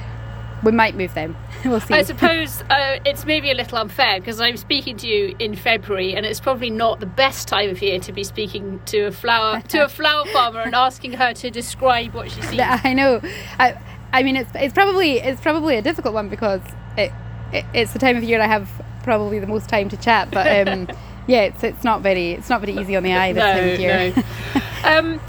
we 0.63 0.72
might 0.72 0.96
move 0.96 1.13
them. 1.13 1.36
we'll 1.65 1.80
see. 1.80 1.94
I 1.94 2.03
suppose 2.03 2.62
uh, 2.70 3.00
it's 3.06 3.25
maybe 3.25 3.51
a 3.51 3.53
little 3.53 3.77
unfair 3.77 4.20
because 4.20 4.39
I'm 4.39 4.58
speaking 4.58 4.98
to 4.98 5.08
you 5.08 5.36
in 5.39 5.56
February, 5.56 6.15
and 6.15 6.25
it's 6.25 6.39
probably 6.39 6.70
not 6.70 7.00
the 7.00 7.06
best 7.06 7.48
time 7.48 7.70
of 7.70 7.82
year 7.82 8.00
to 8.00 8.12
be 8.12 8.24
speaking 8.24 8.82
to 8.86 9.01
a 9.08 9.12
flower 9.12 9.62
to 9.70 9.86
a 9.86 9.89
flower 10.00 10.25
farmer 10.27 10.62
and 10.62 10.75
asking 10.75 11.13
her 11.13 11.34
to 11.34 11.50
describe 11.50 12.13
what 12.13 12.32
she 12.32 12.41
sees. 12.41 12.60
I 12.62 12.94
know. 12.94 13.22
I, 13.60 13.77
I 14.13 14.24
mean, 14.24 14.36
it's 14.36 14.51
it's 14.56 14.74
probably 14.74 15.20
it's 15.20 15.41
probably 15.41 15.77
a 15.77 15.82
difficult 15.82 16.13
one 16.13 16.30
because 16.30 16.62
it, 16.98 17.12
it 17.51 17.65
it's 17.74 17.94
the 17.94 18.00
time 18.00 18.18
of 18.18 18.24
year 18.24 18.41
I 18.41 18.48
have 18.48 18.70
probably 19.03 19.39
the 19.39 19.48
most 19.48 19.70
time 19.70 19.89
to 19.89 19.98
chat, 19.98 20.32
but. 20.32 20.68
Um, 20.68 20.88
yeah, 21.27 21.41
it's, 21.41 21.63
it's 21.63 21.84
not 21.84 22.01
very 22.01 22.32
it's 22.32 22.50
not 22.50 22.62
very 22.62 22.77
easy 22.77 22.96
on 22.96 23.03
the 23.03 23.13
eye 23.13 23.32
this 23.32 23.41
no, 23.41 23.53
time 23.53 23.70
of 23.70 23.80
year. 23.80 24.13
No. 24.15 25.00
um, 25.00 25.22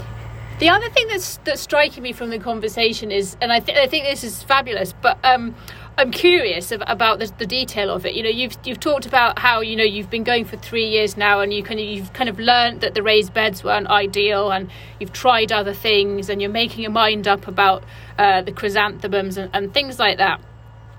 the 0.63 0.69
other 0.69 0.89
thing 0.91 1.07
that's 1.09 1.41
that's 1.43 1.59
striking 1.59 2.01
me 2.03 2.13
from 2.13 2.29
the 2.29 2.39
conversation 2.39 3.11
is, 3.11 3.35
and 3.41 3.51
I, 3.51 3.59
th- 3.59 3.77
I 3.77 3.85
think 3.85 4.05
this 4.05 4.23
is 4.23 4.43
fabulous, 4.43 4.93
but 4.93 5.17
um, 5.21 5.53
I'm 5.97 6.09
curious 6.09 6.71
about 6.71 7.19
the, 7.19 7.29
the, 7.37 7.45
detail 7.45 7.89
of 7.89 8.05
it. 8.05 8.13
You 8.13 8.23
know, 8.23 8.29
you've 8.29 8.55
you've 8.63 8.79
talked 8.79 9.05
about 9.05 9.39
how 9.39 9.59
you 9.59 9.75
know 9.75 9.83
you've 9.83 10.09
been 10.09 10.23
going 10.23 10.45
for 10.45 10.55
three 10.55 10.87
years 10.87 11.17
now, 11.17 11.41
and 11.41 11.53
you 11.53 11.63
of 11.81 11.85
you've 11.85 12.13
kind 12.13 12.29
of 12.29 12.39
learned 12.39 12.79
that 12.79 12.95
the 12.95 13.03
raised 13.03 13.33
beds 13.33 13.61
weren't 13.61 13.87
ideal, 13.87 14.53
and 14.53 14.71
you've 15.01 15.11
tried 15.11 15.51
other 15.51 15.73
things, 15.73 16.29
and 16.29 16.41
you're 16.41 16.49
making 16.49 16.81
your 16.81 16.91
mind 16.91 17.27
up 17.27 17.45
about 17.49 17.83
uh, 18.17 18.41
the 18.41 18.53
chrysanthemums 18.53 19.35
and, 19.35 19.49
and, 19.53 19.73
things 19.73 19.99
like 19.99 20.19
that. 20.19 20.39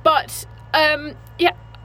But 0.03 0.45
um, 0.75 1.15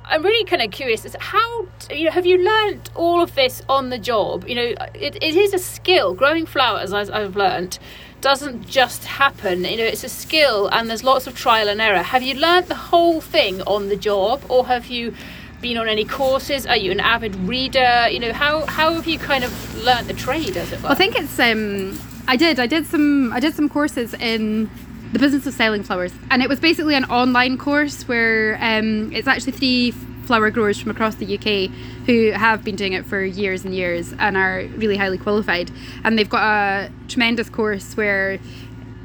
I'm 0.09 0.23
really 0.23 0.43
kind 0.43 0.61
of 0.63 0.71
curious 0.71 1.05
how 1.19 1.67
you 1.91 2.05
know 2.05 2.11
have 2.11 2.25
you 2.25 2.39
learned 2.39 2.89
all 2.95 3.21
of 3.21 3.35
this 3.35 3.61
on 3.69 3.89
the 3.89 3.99
job? 3.99 4.47
You 4.47 4.55
know, 4.55 4.75
it, 4.95 5.17
it 5.21 5.35
is 5.35 5.53
a 5.53 5.59
skill. 5.59 6.15
Growing 6.15 6.47
flowers, 6.47 6.91
as 6.93 7.11
I've 7.11 7.35
learned, 7.35 7.77
doesn't 8.19 8.67
just 8.67 9.05
happen. 9.05 9.63
You 9.63 9.77
know, 9.77 9.83
it's 9.83 10.03
a 10.03 10.09
skill, 10.09 10.67
and 10.69 10.89
there's 10.89 11.03
lots 11.03 11.27
of 11.27 11.35
trial 11.35 11.69
and 11.69 11.79
error. 11.79 12.01
Have 12.01 12.23
you 12.23 12.33
learned 12.33 12.67
the 12.67 12.75
whole 12.75 13.21
thing 13.21 13.61
on 13.63 13.89
the 13.89 13.95
job, 13.95 14.43
or 14.49 14.65
have 14.65 14.87
you 14.87 15.13
been 15.61 15.77
on 15.77 15.87
any 15.87 16.05
courses? 16.05 16.65
Are 16.65 16.77
you 16.77 16.91
an 16.91 16.99
avid 16.99 17.35
reader? 17.35 18.07
You 18.09 18.19
know, 18.19 18.33
how 18.33 18.65
how 18.65 18.93
have 18.93 19.07
you 19.07 19.19
kind 19.19 19.43
of 19.43 19.83
learned 19.83 20.07
the 20.07 20.15
trade, 20.15 20.57
as 20.57 20.71
it 20.71 20.77
were? 20.79 20.83
Well, 20.83 20.93
I 20.93 20.95
think 20.95 21.15
it's 21.17 21.39
um, 21.39 21.99
I 22.27 22.35
did 22.35 22.59
I 22.59 22.65
did 22.65 22.87
some 22.87 23.31
I 23.31 23.39
did 23.39 23.53
some 23.53 23.69
courses 23.69 24.15
in 24.15 24.71
the 25.11 25.19
business 25.19 25.47
of 25.47 25.53
selling 25.53 25.83
flowers 25.83 26.11
and 26.29 26.41
it 26.43 26.49
was 26.49 26.59
basically 26.59 26.95
an 26.95 27.05
online 27.05 27.57
course 27.57 28.07
where 28.07 28.57
um, 28.61 29.11
it's 29.11 29.27
actually 29.27 29.51
three 29.51 29.93
flower 30.29 30.51
growers 30.51 30.79
from 30.79 30.91
across 30.91 31.15
the 31.15 31.25
UK 31.37 31.71
who 32.05 32.29
have 32.29 32.63
been 32.63 32.75
doing 32.75 32.93
it 32.93 33.03
for 33.03 33.19
years 33.23 33.65
and 33.65 33.73
years 33.73 34.13
and 34.19 34.37
are 34.37 34.63
really 34.77 34.95
highly 34.95 35.17
qualified. 35.17 35.71
And 36.03 36.19
they've 36.19 36.29
got 36.29 36.43
a 36.43 36.91
tremendous 37.07 37.49
course 37.49 37.97
where 37.97 38.37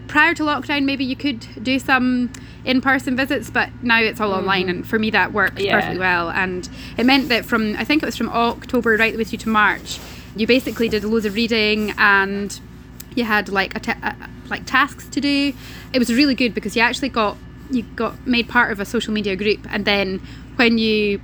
prior 0.07 0.35
to 0.35 0.43
lockdown, 0.43 0.85
maybe 0.85 1.03
you 1.03 1.17
could 1.17 1.41
do 1.63 1.79
some 1.79 2.31
in 2.67 2.83
person 2.83 3.17
visits, 3.17 3.49
but 3.49 3.71
now 3.83 4.03
it's 4.03 4.21
all 4.21 4.33
mm. 4.33 4.37
online. 4.37 4.69
And 4.69 4.87
for 4.87 4.99
me, 4.99 5.09
that 5.13 5.33
works 5.33 5.63
yeah. 5.63 5.73
perfectly 5.73 5.99
well. 5.99 6.29
And 6.29 6.69
it 6.99 7.07
meant 7.07 7.31
that 7.31 7.47
from, 7.47 7.75
I 7.77 7.85
think 7.85 8.03
it 8.03 8.07
was 8.07 8.19
from 8.19 8.29
October 8.29 8.95
right 8.99 9.17
with 9.17 9.33
you 9.33 9.39
to 9.39 9.49
March, 9.49 9.99
you 10.37 10.47
basically 10.47 10.91
did 10.91 11.05
loads 11.05 11.25
of 11.25 11.37
reading 11.37 11.95
and 11.97 12.61
you 13.15 13.25
had 13.25 13.49
like 13.49 13.75
a, 13.77 13.81
ta- 13.81 13.99
a 14.03 14.29
like 14.51 14.65
tasks 14.67 15.09
to 15.09 15.21
do. 15.21 15.53
It 15.93 15.99
was 15.99 16.13
really 16.13 16.35
good 16.35 16.55
because 16.55 16.77
you 16.77 16.83
actually 16.83 17.09
got 17.09 17.37
you 17.71 17.83
got 17.83 18.27
made 18.27 18.49
part 18.49 18.71
of 18.73 18.81
a 18.81 18.85
social 18.85 19.13
media 19.13 19.37
group 19.37 19.67
and 19.71 19.85
then 19.85 20.21
when 20.57 20.79
you 20.79 21.21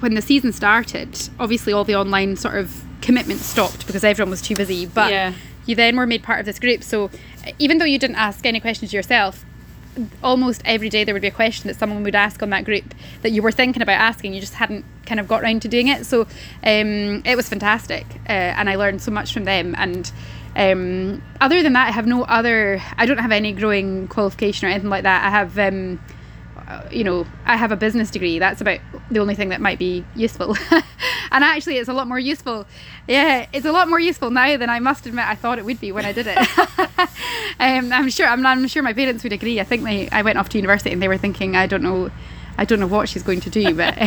when 0.00 0.14
the 0.14 0.22
season 0.22 0.52
started, 0.52 1.28
obviously 1.38 1.72
all 1.72 1.84
the 1.84 1.94
online 1.94 2.36
sort 2.36 2.56
of 2.56 2.84
commitments 3.00 3.44
stopped 3.44 3.86
because 3.86 4.04
everyone 4.04 4.30
was 4.30 4.42
too 4.42 4.54
busy. 4.54 4.86
But 4.86 5.10
yeah. 5.10 5.34
you 5.66 5.74
then 5.74 5.96
were 5.96 6.06
made 6.06 6.22
part 6.22 6.40
of 6.40 6.46
this 6.46 6.58
group. 6.58 6.82
So 6.82 7.10
even 7.58 7.78
though 7.78 7.84
you 7.84 7.98
didn't 7.98 8.16
ask 8.16 8.44
any 8.44 8.60
questions 8.60 8.92
yourself, 8.92 9.44
almost 10.22 10.62
every 10.64 10.88
day 10.88 11.04
there 11.04 11.14
would 11.14 11.22
be 11.22 11.28
a 11.28 11.32
question 11.32 11.68
that 11.68 11.76
someone 11.76 12.02
would 12.02 12.14
ask 12.14 12.42
on 12.42 12.50
that 12.50 12.64
group 12.64 12.94
that 13.22 13.30
you 13.30 13.42
were 13.42 13.52
thinking 13.52 13.82
about 13.82 14.00
asking, 14.00 14.34
you 14.34 14.40
just 14.40 14.54
hadn't 14.54 14.84
kind 15.06 15.20
of 15.20 15.28
got 15.28 15.42
around 15.42 15.62
to 15.62 15.68
doing 15.68 15.88
it. 15.88 16.04
So 16.06 16.22
um, 16.64 17.22
it 17.24 17.36
was 17.36 17.48
fantastic, 17.48 18.06
uh, 18.28 18.32
and 18.32 18.68
I 18.68 18.74
learned 18.76 19.02
so 19.02 19.10
much 19.10 19.32
from 19.32 19.44
them. 19.44 19.74
And 19.78 20.10
um, 20.56 21.22
other 21.40 21.62
than 21.62 21.72
that, 21.72 21.88
I 21.88 21.90
have 21.90 22.06
no 22.06 22.22
other. 22.24 22.80
I 22.96 23.06
don't 23.06 23.18
have 23.18 23.32
any 23.32 23.52
growing 23.52 24.08
qualification 24.08 24.68
or 24.68 24.70
anything 24.70 24.90
like 24.90 25.02
that. 25.02 25.24
I 25.24 25.30
have. 25.30 25.58
Um, 25.58 26.00
you 26.90 27.04
know, 27.04 27.26
I 27.44 27.56
have 27.56 27.72
a 27.72 27.76
business 27.76 28.10
degree. 28.10 28.38
That's 28.38 28.60
about 28.60 28.80
the 29.10 29.20
only 29.20 29.34
thing 29.34 29.50
that 29.50 29.60
might 29.60 29.78
be 29.78 30.04
useful. 30.14 30.56
and 30.70 31.44
actually, 31.44 31.76
it's 31.76 31.88
a 31.88 31.92
lot 31.92 32.08
more 32.08 32.18
useful. 32.18 32.66
Yeah, 33.06 33.46
it's 33.52 33.66
a 33.66 33.72
lot 33.72 33.88
more 33.88 34.00
useful 34.00 34.30
now 34.30 34.56
than 34.56 34.70
I 34.70 34.80
must 34.80 35.06
admit 35.06 35.26
I 35.26 35.34
thought 35.34 35.58
it 35.58 35.64
would 35.64 35.80
be 35.80 35.92
when 35.92 36.04
I 36.04 36.12
did 36.12 36.26
it. 36.26 36.38
um, 37.60 37.92
I'm 37.92 38.08
sure. 38.08 38.26
I'm, 38.26 38.44
I'm, 38.46 38.66
sure 38.66 38.82
my 38.82 38.92
parents 38.92 39.22
would 39.24 39.32
agree. 39.32 39.60
I 39.60 39.64
think 39.64 39.84
they. 39.84 40.08
I 40.10 40.22
went 40.22 40.38
off 40.38 40.48
to 40.50 40.58
university 40.58 40.92
and 40.92 41.02
they 41.02 41.08
were 41.08 41.18
thinking, 41.18 41.56
I 41.56 41.66
don't 41.66 41.82
know. 41.82 42.10
I 42.56 42.64
don't 42.64 42.78
know 42.78 42.86
what 42.86 43.08
she's 43.08 43.24
going 43.24 43.40
to 43.40 43.50
do, 43.50 43.74
but 43.74 43.98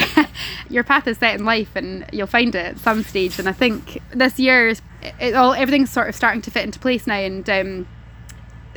your 0.69 0.85
path 0.85 1.05
is 1.07 1.17
set 1.17 1.35
in 1.35 1.43
life, 1.43 1.75
and 1.75 2.05
you'll 2.13 2.27
find 2.27 2.55
it 2.55 2.65
at 2.65 2.79
some 2.79 3.03
stage. 3.03 3.39
And 3.39 3.49
I 3.49 3.51
think 3.51 4.01
this 4.11 4.39
year, 4.39 4.73
it 5.01 5.35
all 5.35 5.53
everything's 5.53 5.91
sort 5.91 6.09
of 6.09 6.15
starting 6.15 6.41
to 6.43 6.51
fit 6.51 6.63
into 6.63 6.79
place 6.79 7.07
now, 7.07 7.15
and 7.15 7.49
um, 7.49 7.87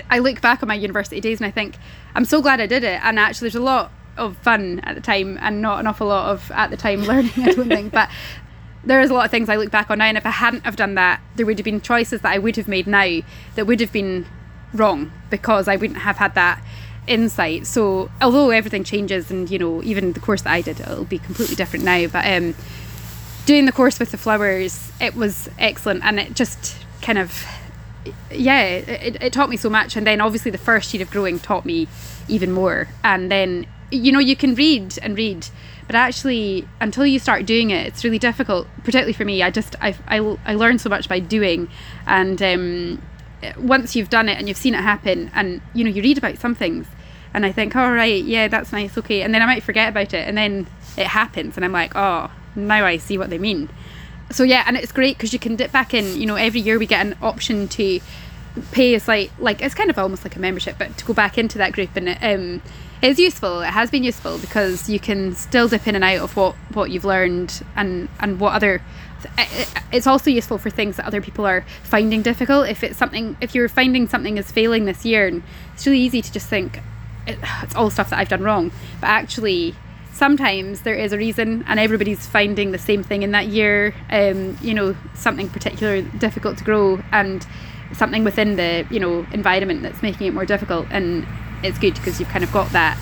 I 0.09 0.19
look 0.19 0.41
back 0.41 0.63
on 0.63 0.69
my 0.69 0.75
university 0.75 1.21
days 1.21 1.41
and 1.41 1.47
I 1.47 1.51
think 1.51 1.77
I'm 2.15 2.25
so 2.25 2.41
glad 2.41 2.61
I 2.61 2.67
did 2.67 2.85
it. 2.85 3.01
And 3.03 3.19
actually, 3.19 3.47
there's 3.47 3.57
a 3.57 3.61
lot 3.61 3.93
of 4.17 4.37
fun 4.39 4.81
at 4.81 4.95
the 4.95 5.01
time 5.01 5.39
and 5.41 5.63
not 5.63 5.81
an 5.81 5.87
awful 5.87 6.09
lot 6.09 6.31
of 6.31 6.51
at 6.53 6.71
the 6.71 6.77
time 6.77 7.03
learning. 7.05 7.33
I 7.37 7.53
don't 7.53 7.69
think, 7.69 7.93
but 7.93 8.11
there 8.85 9.01
is 9.01 9.11
a 9.11 9.15
lot 9.15 9.25
of 9.25 9.31
things 9.31 9.49
I 9.49 9.57
look 9.57 9.71
back 9.71 9.91
on 9.91 9.99
now. 9.99 10.07
And 10.07 10.17
if 10.17 10.27
I 10.27 10.31
hadn't 10.31 10.65
have 10.65 10.77
done 10.77 10.95
that, 10.95 11.21
there 11.37 11.45
would 11.47 11.59
have 11.59 11.65
been 11.65 11.81
choices 11.81 12.23
that 12.23 12.33
I 12.33 12.39
would 12.39 12.57
have 12.57 12.69
made 12.69 12.87
now 12.87 13.21
that 13.55 13.67
would 13.67 13.81
have 13.81 13.93
been 13.93 14.27
wrong 14.73 15.13
because 15.29 15.69
I 15.69 15.77
wouldn't 15.77 16.01
have 16.01 16.17
had 16.17 16.35
that 16.35 16.63
insight. 17.07 17.67
So 17.67 18.11
although 18.21 18.51
everything 18.51 18.85
changes, 18.85 19.31
and 19.31 19.51
you 19.51 19.59
know, 19.59 19.83
even 19.83 20.13
the 20.13 20.21
course 20.21 20.43
that 20.43 20.53
I 20.53 20.63
did, 20.63 20.81
it'll 20.81 21.05
be 21.05 21.19
completely 21.19 21.57
different 21.57 21.85
now. 21.85 22.07
But 22.07 22.27
um, 22.27 22.55
doing 23.47 23.67
the 23.67 23.73
course 23.73 23.99
with 23.99 24.11
the 24.11 24.19
flowers, 24.19 24.93
it 25.01 25.15
was 25.15 25.49
excellent, 25.59 26.05
and 26.05 26.19
it 26.21 26.35
just 26.35 26.77
kind 27.03 27.19
of 27.19 27.45
yeah, 28.31 28.63
it, 28.63 29.23
it 29.23 29.33
taught 29.33 29.51
me 29.51 29.57
so 29.57 29.69
much. 29.69 29.97
And 29.97 30.07
then 30.07 30.21
obviously 30.21 30.51
the 30.51 30.59
first 30.59 30.93
year 30.95 31.03
of 31.03 31.11
growing 31.11 31.39
taught 31.39 31.65
me 31.65 31.89
even 32.29 32.53
more. 32.53 32.89
And 33.05 33.31
then, 33.31 33.67
you 33.91 34.13
know, 34.13 34.19
you 34.19 34.37
can 34.37 34.55
read 34.55 34.99
and 35.03 35.17
read, 35.17 35.47
but 35.87 35.97
actually, 35.97 36.67
until 36.81 37.05
you 37.05 37.19
start 37.19 37.47
doing 37.47 37.71
it, 37.71 37.87
it's 37.87 38.05
really 38.05 38.19
difficult, 38.19 38.69
particularly 38.79 39.13
for 39.13 39.25
me. 39.25 39.43
I 39.43 39.51
just, 39.51 39.77
I, 39.81 39.97
I, 40.07 40.19
I 40.45 40.55
learned 40.55 40.81
so 40.81 40.89
much 40.89 41.09
by 41.09 41.19
doing. 41.19 41.69
And 42.07 42.41
um, 42.41 43.03
once 43.59 43.97
you've 43.97 44.11
done 44.11 44.29
it 44.29 44.39
and 44.39 44.49
you've 44.49 44.57
seen 44.57 44.75
it 44.75 44.83
happen, 44.83 45.31
and, 45.35 45.61
you 45.75 45.85
know, 45.85 45.91
you 45.91 46.03
read 46.03 46.19
about 46.19 46.39
some 46.39 46.55
things, 46.55 46.87
and 47.35 47.45
I 47.45 47.53
think, 47.53 47.75
oh, 47.77 47.91
right, 47.93 48.25
yeah, 48.25 48.49
that's 48.49 48.73
nice, 48.73 48.97
okay. 48.99 49.23
And 49.23 49.35
then 49.35 49.43
I 49.43 49.47
might 49.47 49.63
forget 49.63 49.89
about 49.89 50.15
it, 50.15 50.27
and 50.27 50.37
then 50.39 50.67
it 50.97 51.07
happens, 51.07 51.57
and 51.57 51.65
I'm 51.65 51.73
like, 51.73 51.93
oh, 51.97 52.31
now 52.55 52.85
I 52.85 52.97
see 52.97 53.19
what 53.19 53.31
they 53.31 53.39
mean 53.39 53.69
so 54.31 54.45
yeah, 54.45 54.65
and 54.67 54.77
it's 54.77 54.93
great 54.93 55.17
because 55.17 55.33
you 55.33 55.39
can 55.39 55.57
dip 55.57 55.73
back 55.73 55.93
in. 55.93 56.21
You 56.21 56.27
know, 56.27 56.37
every 56.37 56.61
year 56.61 56.79
we 56.79 56.87
get 56.87 57.05
an 57.05 57.17
option 57.21 57.69
to 57.69 58.01
pay 58.73 58.95
a 58.95 59.01
slight 59.01 59.31
like 59.39 59.63
it's 59.63 59.75
kind 59.75 59.91
of 59.91 59.99
almost 59.99 60.25
like 60.25 60.37
a 60.37 60.41
membership, 60.41 60.77
but 60.79 60.97
to 60.99 61.05
go 61.05 61.13
back 61.13 61.39
into 61.39 61.59
that 61.59 61.73
group 61.73 61.91
and 61.95 62.09
it, 62.09 62.19
um, 62.23 62.63
it's 63.03 63.19
useful. 63.19 63.61
It 63.61 63.71
has 63.71 63.91
been 63.91 64.05
useful 64.05 64.39
because 64.39 64.89
you 64.89 65.01
can 65.01 65.35
still 65.35 65.69
dip 65.69 65.87
in 65.87 65.95
and 65.95 66.05
out 66.05 66.21
of 66.21 66.37
what 66.37 66.55
what 66.73 66.91
you've 66.91 67.05
learned 67.05 67.63
and 67.77 68.09
and 68.21 68.41
what 68.41 68.55
other. 68.55 68.83
It's 69.93 70.07
also 70.07 70.31
useful 70.31 70.57
for 70.57 70.71
things 70.71 70.97
that 70.97 71.05
other 71.05 71.21
people 71.21 71.45
are 71.45 71.63
finding 71.83 72.23
difficult. 72.23 72.69
If 72.69 72.83
it's 72.83 72.97
something, 72.97 73.37
if 73.41 73.55
you're 73.55 73.69
finding 73.69 74.09
something 74.09 74.39
is 74.39 74.51
failing 74.51 74.87
this 74.87 75.05
year, 75.05 75.27
and 75.27 75.43
it's 75.75 75.87
really 75.87 75.99
easy 75.99 76.23
to 76.23 76.33
just 76.33 76.49
think 76.49 76.81
it's 77.27 77.75
all 77.75 77.91
stuff 77.91 78.11
that 78.11 78.19
I've 78.19 78.31
done 78.31 78.43
wrong, 78.43 78.71
but 79.01 79.09
actually 79.09 79.75
sometimes 80.13 80.83
there 80.83 80.95
is 80.95 81.13
a 81.13 81.19
reason 81.19 81.65
and 81.67 81.81
everybody's 81.81 82.27
finding 82.27 82.73
the 82.73 82.79
same 82.79 83.03
thing 83.03 83.23
in 83.23 83.31
that 83.33 83.49
year. 83.49 83.95
Um, 84.11 84.57
you 84.61 84.75
know 84.75 84.97
something 85.15 85.49
particular 85.49 86.03
difficult 86.03 86.59
to 86.59 86.65
grow 86.65 87.03
and 87.13 87.47
something 87.93 88.25
within 88.25 88.57
the 88.57 88.87
you 88.91 89.01
know 89.01 89.27
environment 89.33 89.83
that's 89.83 90.03
making 90.03 90.27
it 90.27 90.35
more 90.35 90.47
difficult. 90.47 90.87
And 90.91 91.27
it's 91.63 91.79
good 91.79 91.95
because 91.95 92.19
you've 92.21 92.29
kind 92.29 92.45
of 92.45 92.53
got 92.53 92.71
that. 92.73 92.99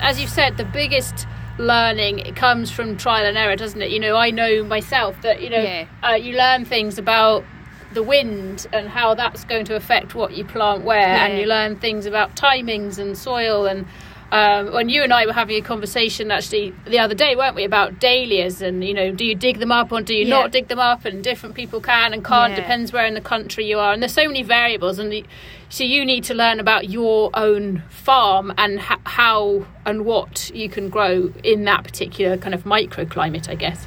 As 0.00 0.20
you've 0.20 0.30
said 0.30 0.56
the 0.56 0.64
biggest 0.64 1.26
learning 1.58 2.18
it 2.18 2.36
comes 2.36 2.70
from 2.70 2.98
trial 2.98 3.24
and 3.24 3.36
error 3.36 3.56
doesn't 3.56 3.80
it? 3.80 3.90
You 3.90 3.98
know 3.98 4.16
i 4.16 4.30
know 4.30 4.62
myself 4.62 5.20
that 5.22 5.40
you 5.40 5.48
know 5.48 5.62
yeah. 5.62 5.86
uh, 6.02 6.14
you 6.14 6.36
learn 6.36 6.66
things 6.66 6.98
about 6.98 7.44
the 7.92 8.02
wind 8.02 8.66
and 8.72 8.88
how 8.88 9.14
that's 9.14 9.44
going 9.44 9.64
to 9.64 9.74
affect 9.74 10.14
what 10.14 10.36
you 10.36 10.44
plant 10.44 10.84
where. 10.84 11.00
Yeah. 11.00 11.26
and 11.26 11.38
you 11.38 11.46
learn 11.46 11.76
things 11.76 12.06
about 12.06 12.36
timings 12.36 12.98
and 12.98 13.16
soil 13.16 13.66
and 13.66 13.86
um, 14.32 14.72
when 14.72 14.88
you 14.88 15.02
and 15.02 15.12
I 15.12 15.24
were 15.24 15.32
having 15.32 15.56
a 15.56 15.62
conversation 15.62 16.30
actually 16.30 16.74
the 16.86 16.98
other 16.98 17.14
day, 17.14 17.36
weren't 17.36 17.54
we, 17.54 17.64
about 17.64 18.00
dahlias 18.00 18.60
and 18.60 18.82
you 18.84 18.92
know, 18.92 19.12
do 19.12 19.24
you 19.24 19.34
dig 19.34 19.58
them 19.58 19.70
up 19.70 19.92
or 19.92 20.00
do 20.00 20.14
you 20.14 20.24
yeah. 20.24 20.30
not 20.30 20.52
dig 20.52 20.68
them 20.68 20.80
up? 20.80 21.04
And 21.04 21.22
different 21.22 21.54
people 21.54 21.80
can 21.80 22.12
and 22.12 22.24
can't, 22.24 22.52
yeah. 22.52 22.60
depends 22.60 22.92
where 22.92 23.06
in 23.06 23.14
the 23.14 23.20
country 23.20 23.66
you 23.66 23.78
are. 23.78 23.92
And 23.92 24.02
there's 24.02 24.14
so 24.14 24.26
many 24.26 24.42
variables, 24.42 24.98
and 24.98 25.12
the, 25.12 25.24
so 25.68 25.84
you 25.84 26.04
need 26.04 26.24
to 26.24 26.34
learn 26.34 26.58
about 26.58 26.90
your 26.90 27.30
own 27.34 27.82
farm 27.88 28.52
and 28.58 28.80
ha- 28.80 29.00
how 29.04 29.66
and 29.84 30.04
what 30.04 30.50
you 30.54 30.68
can 30.68 30.88
grow 30.88 31.32
in 31.44 31.64
that 31.64 31.84
particular 31.84 32.36
kind 32.36 32.54
of 32.54 32.64
microclimate, 32.64 33.48
I 33.48 33.54
guess. 33.54 33.86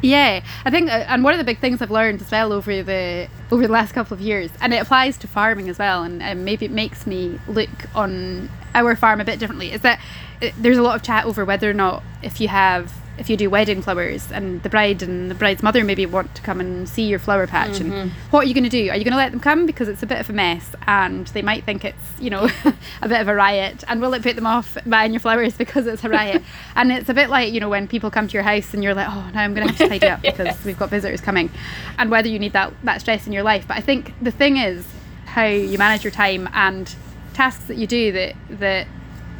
Yeah, 0.00 0.44
I 0.66 0.70
think, 0.70 0.90
uh, 0.90 1.04
and 1.08 1.24
one 1.24 1.32
of 1.32 1.38
the 1.38 1.44
big 1.44 1.60
things 1.60 1.80
I've 1.80 1.90
learned 1.90 2.20
as 2.20 2.30
well 2.30 2.52
over 2.52 2.82
the 2.82 3.28
over 3.50 3.66
the 3.66 3.72
last 3.72 3.92
couple 3.92 4.14
of 4.14 4.20
years, 4.20 4.50
and 4.60 4.74
it 4.74 4.82
applies 4.82 5.16
to 5.18 5.26
farming 5.26 5.70
as 5.70 5.78
well, 5.78 6.02
and, 6.02 6.22
and 6.22 6.44
maybe 6.44 6.66
it 6.66 6.70
makes 6.70 7.06
me 7.06 7.38
look 7.48 7.70
on 7.94 8.50
our 8.74 8.96
farm 8.96 9.20
a 9.20 9.24
bit 9.24 9.38
differently, 9.38 9.72
is 9.72 9.80
that 9.82 10.00
uh, 10.42 10.50
there's 10.58 10.78
a 10.78 10.82
lot 10.82 10.96
of 10.96 11.02
chat 11.02 11.24
over 11.24 11.44
whether 11.44 11.70
or 11.70 11.74
not 11.74 12.02
if 12.22 12.40
you 12.40 12.48
have 12.48 12.92
if 13.18 13.30
you 13.30 13.36
do 13.36 13.48
wedding 13.48 13.80
flowers 13.80 14.30
and 14.32 14.62
the 14.62 14.68
bride 14.68 15.02
and 15.02 15.30
the 15.30 15.34
bride's 15.34 15.62
mother 15.62 15.84
maybe 15.84 16.04
want 16.04 16.34
to 16.34 16.42
come 16.42 16.60
and 16.60 16.88
see 16.88 17.04
your 17.04 17.18
flower 17.18 17.46
patch 17.46 17.72
mm-hmm. 17.72 17.92
and 17.92 18.12
what 18.30 18.44
are 18.44 18.48
you 18.48 18.54
going 18.54 18.64
to 18.64 18.70
do? 18.70 18.90
Are 18.90 18.96
you 18.96 19.04
going 19.04 19.12
to 19.12 19.16
let 19.16 19.30
them 19.30 19.40
come? 19.40 19.66
Because 19.66 19.88
it's 19.88 20.02
a 20.02 20.06
bit 20.06 20.18
of 20.18 20.28
a 20.30 20.32
mess 20.32 20.74
and 20.86 21.26
they 21.28 21.42
might 21.42 21.64
think 21.64 21.84
it's 21.84 21.96
you 22.18 22.30
know 22.30 22.48
a 23.02 23.08
bit 23.08 23.20
of 23.20 23.28
a 23.28 23.34
riot 23.34 23.84
and 23.86 24.00
will 24.00 24.14
it 24.14 24.22
put 24.22 24.36
them 24.36 24.46
off 24.46 24.76
buying 24.86 25.12
your 25.12 25.20
flowers 25.20 25.54
because 25.56 25.86
it's 25.86 26.04
a 26.04 26.08
riot? 26.08 26.42
And 26.76 26.90
it's 26.90 27.08
a 27.08 27.14
bit 27.14 27.30
like 27.30 27.52
you 27.52 27.60
know 27.60 27.68
when 27.68 27.86
people 27.86 28.10
come 28.10 28.26
to 28.26 28.32
your 28.32 28.42
house 28.42 28.74
and 28.74 28.82
you're 28.82 28.94
like 28.94 29.08
oh 29.08 29.30
now 29.32 29.42
i'm 29.42 29.54
going 29.54 29.66
to 29.66 29.72
have 29.72 29.78
to 29.78 29.88
tidy 29.88 30.06
up 30.08 30.22
because 30.22 30.46
yeah. 30.46 30.56
we've 30.64 30.78
got 30.78 30.90
visitors 30.90 31.20
coming. 31.20 31.50
And 31.98 32.10
whether 32.10 32.28
you 32.28 32.38
need 32.38 32.52
that 32.52 32.72
that 32.82 33.00
stress 33.00 33.26
in 33.26 33.32
your 33.32 33.42
life. 33.42 33.66
But 33.68 33.76
i 33.76 33.80
think 33.80 34.12
the 34.20 34.32
thing 34.32 34.56
is 34.56 34.84
how 35.26 35.44
you 35.44 35.78
manage 35.78 36.02
your 36.02 36.10
time 36.10 36.48
and 36.52 36.94
tasks 37.34 37.64
that 37.64 37.76
you 37.76 37.86
do 37.86 38.12
that 38.12 38.34
that 38.48 38.86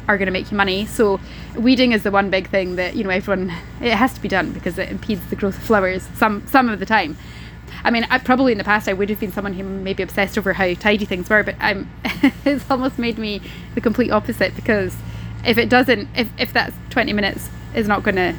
are 0.07 0.17
going 0.17 0.27
to 0.27 0.31
make 0.31 0.51
you 0.51 0.57
money. 0.57 0.85
So 0.85 1.19
weeding 1.55 1.91
is 1.91 2.03
the 2.03 2.11
one 2.11 2.29
big 2.29 2.49
thing 2.49 2.75
that 2.75 2.95
you 2.95 3.03
know 3.03 3.09
everyone 3.09 3.51
it 3.81 3.93
has 3.93 4.13
to 4.13 4.21
be 4.21 4.27
done 4.27 4.51
because 4.51 4.77
it 4.77 4.89
impedes 4.89 5.25
the 5.29 5.35
growth 5.35 5.57
of 5.57 5.63
flowers 5.63 6.07
some 6.15 6.45
some 6.47 6.69
of 6.69 6.79
the 6.79 6.85
time. 6.85 7.17
I 7.83 7.91
mean, 7.91 8.05
I, 8.09 8.19
probably 8.19 8.51
in 8.51 8.57
the 8.57 8.63
past 8.63 8.87
I 8.87 8.93
would 8.93 9.09
have 9.09 9.19
been 9.19 9.31
someone 9.31 9.53
who 9.53 9.63
maybe 9.63 10.03
obsessed 10.03 10.37
over 10.37 10.53
how 10.53 10.73
tidy 10.75 11.05
things 11.05 11.29
were, 11.29 11.43
but 11.43 11.55
I'm 11.59 11.89
it's 12.45 12.69
almost 12.69 12.99
made 12.99 13.17
me 13.17 13.41
the 13.73 13.81
complete 13.81 14.11
opposite 14.11 14.55
because 14.55 14.95
if 15.45 15.57
it 15.57 15.69
doesn't, 15.69 16.09
if 16.15 16.27
if 16.37 16.53
that 16.53 16.73
20 16.91 17.13
minutes 17.13 17.49
is 17.73 17.87
not 17.87 18.03
going 18.03 18.15
to 18.15 18.33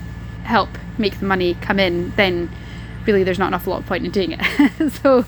help 0.44 0.68
make 0.98 1.18
the 1.18 1.26
money 1.26 1.54
come 1.54 1.78
in, 1.78 2.10
then 2.16 2.50
really 3.06 3.24
there's 3.24 3.38
not 3.38 3.48
an 3.48 3.54
awful 3.54 3.72
lot 3.72 3.82
of 3.82 3.86
point 3.86 4.04
in 4.04 4.10
doing 4.10 4.36
it. 4.38 4.92
so 5.02 5.24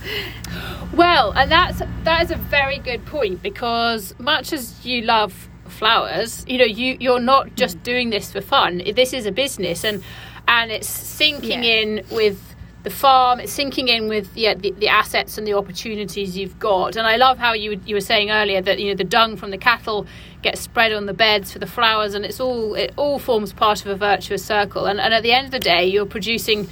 well, 0.93 1.33
and 1.33 1.51
that's 1.51 1.81
that 2.05 2.23
is 2.23 2.31
a 2.31 2.37
very 2.37 2.79
good 2.79 3.05
point 3.07 3.43
because 3.43 4.15
much 4.19 4.53
as 4.53 4.85
you 4.85 5.03
love 5.03 5.49
flowers 5.71 6.45
you 6.49 6.59
know 6.59 6.65
you 6.65 6.97
you're 6.99 7.21
not 7.21 7.55
just 7.55 7.79
mm. 7.79 7.83
doing 7.83 8.11
this 8.11 8.33
for 8.33 8.41
fun 8.41 8.83
this 8.95 9.13
is 9.13 9.27
a 9.27 9.33
business 9.33 9.85
and 9.85 10.03
and 10.47 10.71
it's 10.71 10.89
sinking 10.89 11.63
yeah. 11.63 11.81
in 11.81 12.05
with 12.11 12.43
the 12.85 12.91
farm 12.91 13.41
it's 13.41 13.53
sinking 13.53 13.89
in 13.89 14.09
with 14.09 14.35
yeah, 14.37 14.55
the, 14.55 14.71
the 14.73 14.89
assets 14.89 15.37
and 15.37 15.47
the 15.47 15.53
opportunities 15.53 16.37
you've 16.37 16.59
got 16.59 16.97
and 16.97 17.07
i 17.07 17.17
love 17.17 17.39
how 17.39 17.53
you 17.53 17.81
you 17.85 17.95
were 17.95 18.01
saying 18.01 18.31
earlier 18.31 18.61
that 18.61 18.79
you 18.79 18.89
know 18.89 18.97
the 18.97 19.05
dung 19.05 19.37
from 19.37 19.51
the 19.51 19.59
cattle 19.59 20.07
gets 20.43 20.61
spread 20.61 20.93
on 20.93 21.07
the 21.07 21.13
beds 21.13 21.53
for 21.53 21.59
the 21.59 21.67
flowers 21.67 22.15
and 22.15 22.25
it's 22.25 22.41
all 22.41 22.75
it 22.75 22.93
all 22.97 23.19
forms 23.19 23.53
part 23.53 23.81
of 23.81 23.89
a 23.89 23.97
virtuous 23.97 24.45
circle 24.45 24.87
and, 24.87 25.01
and 25.01 25.13
at 25.13 25.23
the 25.23 25.33
end 25.33 25.47
of 25.47 25.51
the 25.51 25.59
day 25.59 25.85
you're 25.85 26.07
producing 26.07 26.69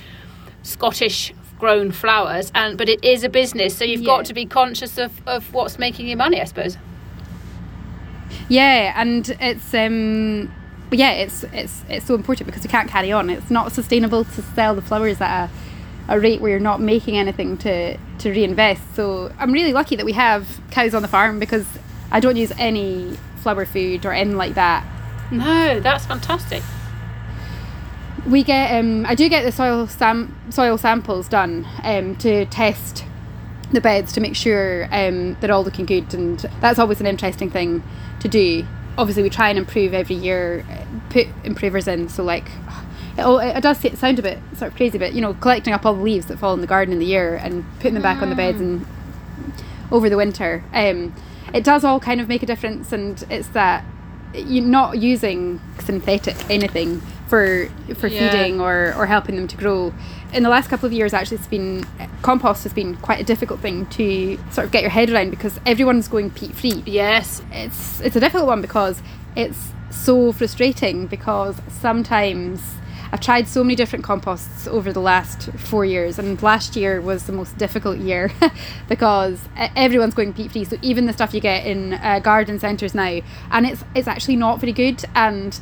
scottish 0.66 1.32
grown 1.58 1.90
flowers 1.90 2.52
and 2.54 2.76
but 2.76 2.88
it 2.88 3.02
is 3.02 3.24
a 3.24 3.28
business 3.28 3.76
so 3.76 3.84
you've 3.84 4.02
yeah. 4.02 4.06
got 4.06 4.24
to 4.26 4.34
be 4.34 4.44
conscious 4.44 4.98
of, 4.98 5.26
of 5.26 5.52
what's 5.54 5.78
making 5.78 6.06
you 6.06 6.16
money 6.16 6.40
i 6.40 6.44
suppose 6.44 6.76
yeah, 8.48 8.92
and 8.96 9.36
it's 9.40 9.74
um, 9.74 10.52
yeah, 10.90 11.12
it's 11.12 11.44
it's 11.44 11.82
it's 11.88 12.06
so 12.06 12.14
important 12.14 12.46
because 12.46 12.62
we 12.62 12.68
can't 12.68 12.88
carry 12.88 13.12
on. 13.12 13.30
It's 13.30 13.50
not 13.50 13.72
sustainable 13.72 14.24
to 14.24 14.42
sell 14.42 14.74
the 14.74 14.82
flowers 14.82 15.20
at 15.20 15.50
a, 16.08 16.14
a 16.14 16.20
rate 16.20 16.40
where 16.40 16.52
you're 16.52 16.60
not 16.60 16.80
making 16.80 17.16
anything 17.16 17.56
to 17.58 17.96
to 17.96 18.30
reinvest. 18.30 18.82
So 18.94 19.32
I'm 19.38 19.52
really 19.52 19.72
lucky 19.72 19.96
that 19.96 20.06
we 20.06 20.12
have 20.12 20.60
cows 20.70 20.94
on 20.94 21.02
the 21.02 21.08
farm 21.08 21.38
because 21.38 21.66
I 22.10 22.20
don't 22.20 22.36
use 22.36 22.52
any 22.58 23.16
flower 23.38 23.64
food 23.64 24.06
or 24.06 24.12
anything 24.12 24.38
like 24.38 24.54
that. 24.54 24.86
No, 25.32 25.80
that's 25.80 26.06
fantastic. 26.06 26.62
We 28.28 28.42
get 28.42 28.78
um, 28.78 29.06
I 29.06 29.14
do 29.14 29.28
get 29.28 29.44
the 29.44 29.52
soil 29.52 29.86
sam- 29.86 30.36
soil 30.50 30.78
samples 30.78 31.28
done 31.28 31.66
um, 31.84 32.16
to 32.16 32.44
test 32.46 33.04
the 33.72 33.80
beds 33.80 34.12
to 34.12 34.20
make 34.20 34.36
sure 34.36 34.88
um, 34.92 35.36
they're 35.40 35.52
all 35.52 35.64
looking 35.64 35.86
good, 35.86 36.12
and 36.14 36.38
that's 36.60 36.78
always 36.78 37.00
an 37.00 37.06
interesting 37.06 37.50
thing 37.50 37.82
to 38.20 38.28
do. 38.28 38.66
Obviously, 38.98 39.22
we 39.22 39.30
try 39.30 39.48
and 39.48 39.58
improve 39.58 39.92
every 39.92 40.16
year, 40.16 40.64
put 41.10 41.26
improvers 41.44 41.86
in. 41.86 42.08
So, 42.08 42.24
like, 42.24 42.48
it, 43.18 43.56
it 43.56 43.60
does 43.62 43.78
sound 43.98 44.18
a 44.18 44.22
bit 44.22 44.38
sort 44.56 44.70
of 44.72 44.76
crazy, 44.76 44.98
but 44.98 45.12
you 45.12 45.20
know, 45.20 45.34
collecting 45.34 45.72
up 45.72 45.84
all 45.84 45.94
the 45.94 46.02
leaves 46.02 46.26
that 46.26 46.38
fall 46.38 46.54
in 46.54 46.60
the 46.60 46.66
garden 46.66 46.92
in 46.92 46.98
the 46.98 47.06
year 47.06 47.36
and 47.36 47.64
putting 47.76 47.94
them 47.94 48.02
back 48.02 48.18
mm. 48.18 48.22
on 48.22 48.30
the 48.30 48.36
beds 48.36 48.60
and 48.60 48.86
over 49.90 50.08
the 50.08 50.16
winter. 50.16 50.64
Um, 50.72 51.14
it 51.54 51.62
does 51.64 51.84
all 51.84 52.00
kind 52.00 52.20
of 52.20 52.28
make 52.28 52.42
a 52.42 52.46
difference, 52.46 52.92
and 52.92 53.22
it's 53.30 53.48
that 53.48 53.84
you're 54.34 54.64
not 54.64 54.98
using 54.98 55.60
synthetic 55.78 56.36
anything 56.50 57.00
for 57.28 57.68
for 57.96 58.06
yeah. 58.06 58.30
feeding 58.30 58.60
or, 58.60 58.94
or 58.96 59.06
helping 59.06 59.36
them 59.36 59.48
to 59.48 59.56
grow. 59.56 59.92
In 60.32 60.42
the 60.42 60.48
last 60.48 60.68
couple 60.68 60.86
of 60.86 60.92
years, 60.92 61.14
actually, 61.14 61.38
it's 61.38 61.46
been 61.46 61.86
compost 62.22 62.64
has 62.64 62.72
been 62.72 62.96
quite 62.96 63.20
a 63.20 63.24
difficult 63.24 63.60
thing 63.60 63.86
to 63.86 64.38
sort 64.50 64.66
of 64.66 64.72
get 64.72 64.82
your 64.82 64.90
head 64.90 65.10
around 65.10 65.30
because 65.30 65.60
everyone's 65.64 66.08
going 66.08 66.30
peat 66.30 66.54
free. 66.54 66.82
Yes, 66.86 67.42
it's 67.52 68.00
it's 68.00 68.16
a 68.16 68.20
difficult 68.20 68.46
one 68.46 68.60
because 68.60 69.02
it's 69.34 69.72
so 69.90 70.32
frustrating 70.32 71.06
because 71.06 71.56
sometimes 71.68 72.60
I've 73.12 73.20
tried 73.20 73.46
so 73.46 73.62
many 73.62 73.76
different 73.76 74.04
composts 74.04 74.66
over 74.66 74.92
the 74.92 75.00
last 75.00 75.50
four 75.52 75.84
years, 75.84 76.18
and 76.18 76.42
last 76.42 76.76
year 76.76 77.00
was 77.00 77.24
the 77.24 77.32
most 77.32 77.56
difficult 77.56 77.98
year 77.98 78.32
because 78.88 79.40
everyone's 79.56 80.14
going 80.14 80.32
peat 80.32 80.52
free. 80.52 80.64
So 80.64 80.76
even 80.82 81.06
the 81.06 81.12
stuff 81.12 81.32
you 81.32 81.40
get 81.40 81.66
in 81.66 81.94
uh, 81.94 82.18
garden 82.18 82.58
centres 82.58 82.94
now, 82.94 83.20
and 83.50 83.66
it's 83.66 83.84
it's 83.94 84.08
actually 84.08 84.36
not 84.36 84.60
very 84.60 84.72
good. 84.72 85.04
And 85.14 85.58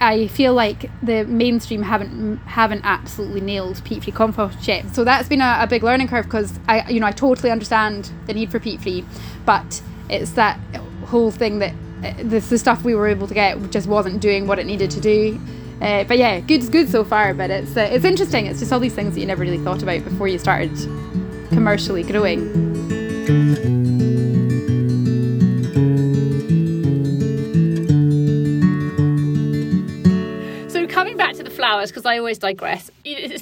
I 0.00 0.26
feel 0.28 0.54
like 0.54 0.90
the 1.02 1.24
mainstream 1.24 1.82
haven't 1.82 2.38
haven't 2.38 2.82
absolutely 2.84 3.40
nailed 3.40 3.82
peat 3.84 4.04
free 4.04 4.12
compost 4.12 4.66
yet. 4.66 4.94
So 4.94 5.04
that's 5.04 5.28
been 5.28 5.40
a, 5.40 5.58
a 5.60 5.66
big 5.66 5.82
learning 5.82 6.08
curve 6.08 6.26
because 6.26 6.58
I 6.68 6.88
you 6.90 7.00
know 7.00 7.06
I 7.06 7.12
totally 7.12 7.50
understand 7.50 8.10
the 8.26 8.34
need 8.34 8.50
for 8.50 8.60
peat 8.60 8.80
free, 8.80 9.04
but 9.44 9.82
it's 10.08 10.32
that 10.32 10.58
whole 11.06 11.30
thing 11.30 11.58
that 11.60 11.74
uh, 12.04 12.14
this 12.22 12.48
the 12.48 12.58
stuff 12.58 12.84
we 12.84 12.94
were 12.94 13.08
able 13.08 13.26
to 13.26 13.34
get 13.34 13.70
just 13.70 13.88
wasn't 13.88 14.20
doing 14.20 14.46
what 14.46 14.58
it 14.58 14.66
needed 14.66 14.90
to 14.92 15.00
do. 15.00 15.40
Uh, 15.80 16.04
but 16.04 16.18
yeah, 16.18 16.40
good 16.40 16.70
good 16.70 16.88
so 16.88 17.04
far. 17.04 17.34
But 17.34 17.50
it's 17.50 17.76
uh, 17.76 17.88
it's 17.90 18.04
interesting. 18.04 18.46
It's 18.46 18.60
just 18.60 18.72
all 18.72 18.80
these 18.80 18.94
things 18.94 19.14
that 19.14 19.20
you 19.20 19.26
never 19.26 19.42
really 19.42 19.58
thought 19.58 19.82
about 19.82 20.04
before 20.04 20.28
you 20.28 20.38
started 20.38 20.74
commercially 21.50 22.02
growing. 22.02 24.11
Flowers 31.62 31.92
because 31.92 32.04
I 32.04 32.18
always 32.18 32.38
digress. 32.38 32.90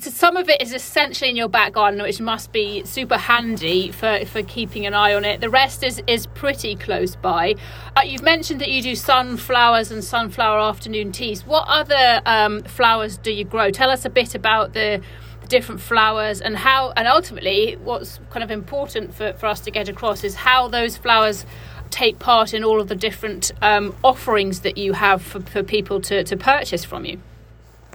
Some 0.02 0.36
of 0.36 0.50
it 0.50 0.60
is 0.60 0.74
essentially 0.74 1.30
in 1.30 1.36
your 1.36 1.48
back 1.48 1.72
garden, 1.72 2.02
which 2.02 2.20
must 2.20 2.52
be 2.52 2.84
super 2.84 3.16
handy 3.16 3.92
for, 3.92 4.26
for 4.26 4.42
keeping 4.42 4.84
an 4.84 4.92
eye 4.92 5.14
on 5.14 5.24
it. 5.24 5.40
The 5.40 5.48
rest 5.48 5.82
is 5.82 6.02
is 6.06 6.26
pretty 6.26 6.76
close 6.76 7.16
by. 7.16 7.54
Uh, 7.96 8.02
you've 8.04 8.22
mentioned 8.22 8.60
that 8.60 8.70
you 8.70 8.82
do 8.82 8.94
sunflowers 8.94 9.90
and 9.90 10.04
sunflower 10.04 10.58
afternoon 10.58 11.12
teas. 11.12 11.46
What 11.46 11.66
other 11.66 12.20
um, 12.26 12.62
flowers 12.64 13.16
do 13.16 13.32
you 13.32 13.44
grow? 13.44 13.70
Tell 13.70 13.88
us 13.88 14.04
a 14.04 14.10
bit 14.10 14.34
about 14.34 14.74
the 14.74 15.00
different 15.48 15.80
flowers 15.80 16.42
and 16.42 16.58
how 16.58 16.92
and 16.98 17.08
ultimately 17.08 17.78
what's 17.82 18.20
kind 18.28 18.44
of 18.44 18.50
important 18.50 19.14
for, 19.14 19.32
for 19.32 19.46
us 19.46 19.60
to 19.60 19.70
get 19.70 19.88
across 19.88 20.24
is 20.24 20.34
how 20.34 20.68
those 20.68 20.98
flowers 20.98 21.46
take 21.88 22.18
part 22.18 22.52
in 22.52 22.64
all 22.64 22.82
of 22.82 22.88
the 22.88 22.94
different 22.94 23.50
um, 23.62 23.96
offerings 24.04 24.60
that 24.60 24.76
you 24.76 24.92
have 24.92 25.22
for, 25.22 25.40
for 25.40 25.62
people 25.62 26.02
to, 26.02 26.22
to 26.22 26.36
purchase 26.36 26.84
from 26.84 27.06
you 27.06 27.18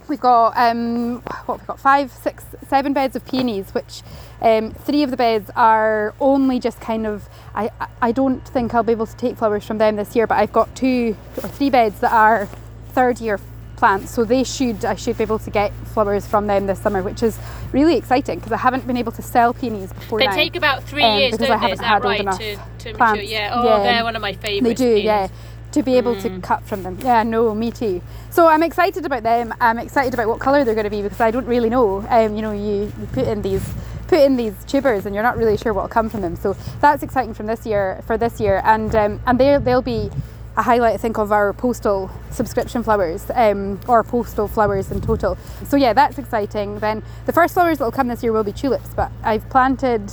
We've 0.08 0.20
got 0.20 0.56
um, 0.56 1.20
what 1.46 1.58
we've 1.58 1.66
got 1.66 1.80
five, 1.80 2.12
six, 2.12 2.44
seven 2.68 2.92
beds 2.92 3.16
of 3.16 3.24
peonies, 3.26 3.74
which 3.74 4.02
um, 4.40 4.72
three 4.72 5.02
of 5.02 5.10
the 5.10 5.16
beds 5.16 5.50
are 5.56 6.14
only 6.20 6.60
just 6.60 6.80
kind 6.80 7.06
of. 7.06 7.28
I 7.54 7.70
I 8.00 8.12
don't 8.12 8.46
think 8.48 8.74
I'll 8.74 8.82
be 8.82 8.92
able 8.92 9.06
to 9.06 9.16
take 9.16 9.36
flowers 9.36 9.64
from 9.64 9.78
them 9.78 9.96
this 9.96 10.14
year, 10.14 10.26
but 10.26 10.38
I've 10.38 10.52
got 10.52 10.74
two 10.76 11.16
or 11.42 11.48
three 11.48 11.70
beds 11.70 12.00
that 12.00 12.12
are 12.12 12.46
third 12.92 13.20
year 13.20 13.40
plants, 13.76 14.10
so 14.12 14.24
they 14.24 14.44
should 14.44 14.84
I 14.84 14.94
should 14.94 15.18
be 15.18 15.24
able 15.24 15.38
to 15.40 15.50
get 15.50 15.72
flowers 15.92 16.26
from 16.26 16.46
them 16.46 16.66
this 16.66 16.80
summer, 16.80 17.02
which 17.02 17.22
is 17.22 17.38
really 17.72 17.96
exciting 17.96 18.38
because 18.38 18.52
I 18.52 18.58
haven't 18.58 18.86
been 18.86 18.96
able 18.96 19.12
to 19.12 19.22
sell 19.22 19.54
peonies 19.54 19.92
before. 19.92 20.18
They 20.20 20.26
now, 20.26 20.34
take 20.34 20.56
about 20.56 20.84
three 20.84 21.02
um, 21.02 21.18
years, 21.18 21.36
don't 21.36 21.60
they? 21.60 21.72
Is 21.72 21.78
that 21.80 22.02
right? 22.02 22.18
To, 22.18 22.56
to 22.78 22.92
mature? 22.92 23.22
Yeah. 23.22 23.50
Oh, 23.54 23.64
yeah. 23.64 23.82
they're 23.82 24.04
one 24.04 24.16
of 24.16 24.22
my 24.22 24.34
favourites. 24.34 24.80
They 24.80 24.84
do. 24.86 24.94
Peonies. 24.94 25.04
Yeah 25.04 25.28
to 25.76 25.82
be 25.82 25.96
able 25.98 26.14
mm. 26.14 26.22
to 26.22 26.40
cut 26.40 26.62
from 26.64 26.82
them. 26.82 26.98
Yeah, 27.02 27.22
no, 27.22 27.54
me 27.54 27.70
too. 27.70 28.00
So 28.30 28.46
I'm 28.46 28.62
excited 28.62 29.04
about 29.04 29.22
them. 29.22 29.52
I'm 29.60 29.78
excited 29.78 30.14
about 30.14 30.26
what 30.26 30.40
colour 30.40 30.64
they're 30.64 30.74
going 30.74 30.84
to 30.84 30.90
be 30.90 31.02
because 31.02 31.20
I 31.20 31.30
don't 31.30 31.44
really 31.44 31.68
know. 31.68 32.06
Um, 32.08 32.34
you 32.34 32.40
know, 32.40 32.52
you, 32.52 32.90
you 32.98 33.06
put 33.12 33.26
in 33.28 33.42
these 33.42 33.62
put 34.08 34.20
in 34.20 34.36
these 34.36 34.54
tubers 34.64 35.04
and 35.04 35.14
you're 35.14 35.24
not 35.24 35.36
really 35.36 35.56
sure 35.56 35.74
what 35.74 35.82
will 35.82 35.88
come 35.88 36.08
from 36.08 36.22
them. 36.22 36.34
So 36.34 36.56
that's 36.80 37.02
exciting 37.02 37.34
from 37.34 37.46
this 37.46 37.66
year 37.66 38.02
for 38.06 38.16
this 38.16 38.40
year, 38.40 38.62
and 38.64 38.94
um, 38.94 39.20
and 39.26 39.38
they 39.38 39.58
they'll 39.58 39.82
be 39.82 40.10
a 40.56 40.62
highlight 40.62 40.94
I 40.94 40.96
think 40.96 41.18
of 41.18 41.30
our 41.30 41.52
postal 41.52 42.10
subscription 42.30 42.82
flowers 42.82 43.30
um, 43.34 43.78
or 43.86 44.02
postal 44.02 44.48
flowers 44.48 44.90
in 44.90 45.02
total. 45.02 45.36
So 45.66 45.76
yeah, 45.76 45.92
that's 45.92 46.16
exciting. 46.16 46.78
Then 46.78 47.02
the 47.26 47.34
first 47.34 47.52
flowers 47.52 47.76
that 47.78 47.84
will 47.84 47.92
come 47.92 48.08
this 48.08 48.22
year 48.22 48.32
will 48.32 48.44
be 48.44 48.52
tulips, 48.52 48.94
but 48.96 49.12
I've 49.22 49.46
planted 49.50 50.10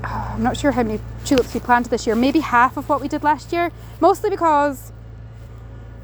I'm 0.04 0.42
not 0.42 0.56
sure 0.56 0.72
how 0.72 0.82
many 0.82 1.00
tulips 1.24 1.54
we 1.54 1.60
planted 1.60 1.90
this 1.90 2.06
year. 2.06 2.16
Maybe 2.16 2.40
half 2.40 2.76
of 2.76 2.88
what 2.88 3.00
we 3.00 3.08
did 3.08 3.22
last 3.22 3.52
year. 3.52 3.70
Mostly 4.00 4.30
because 4.30 4.92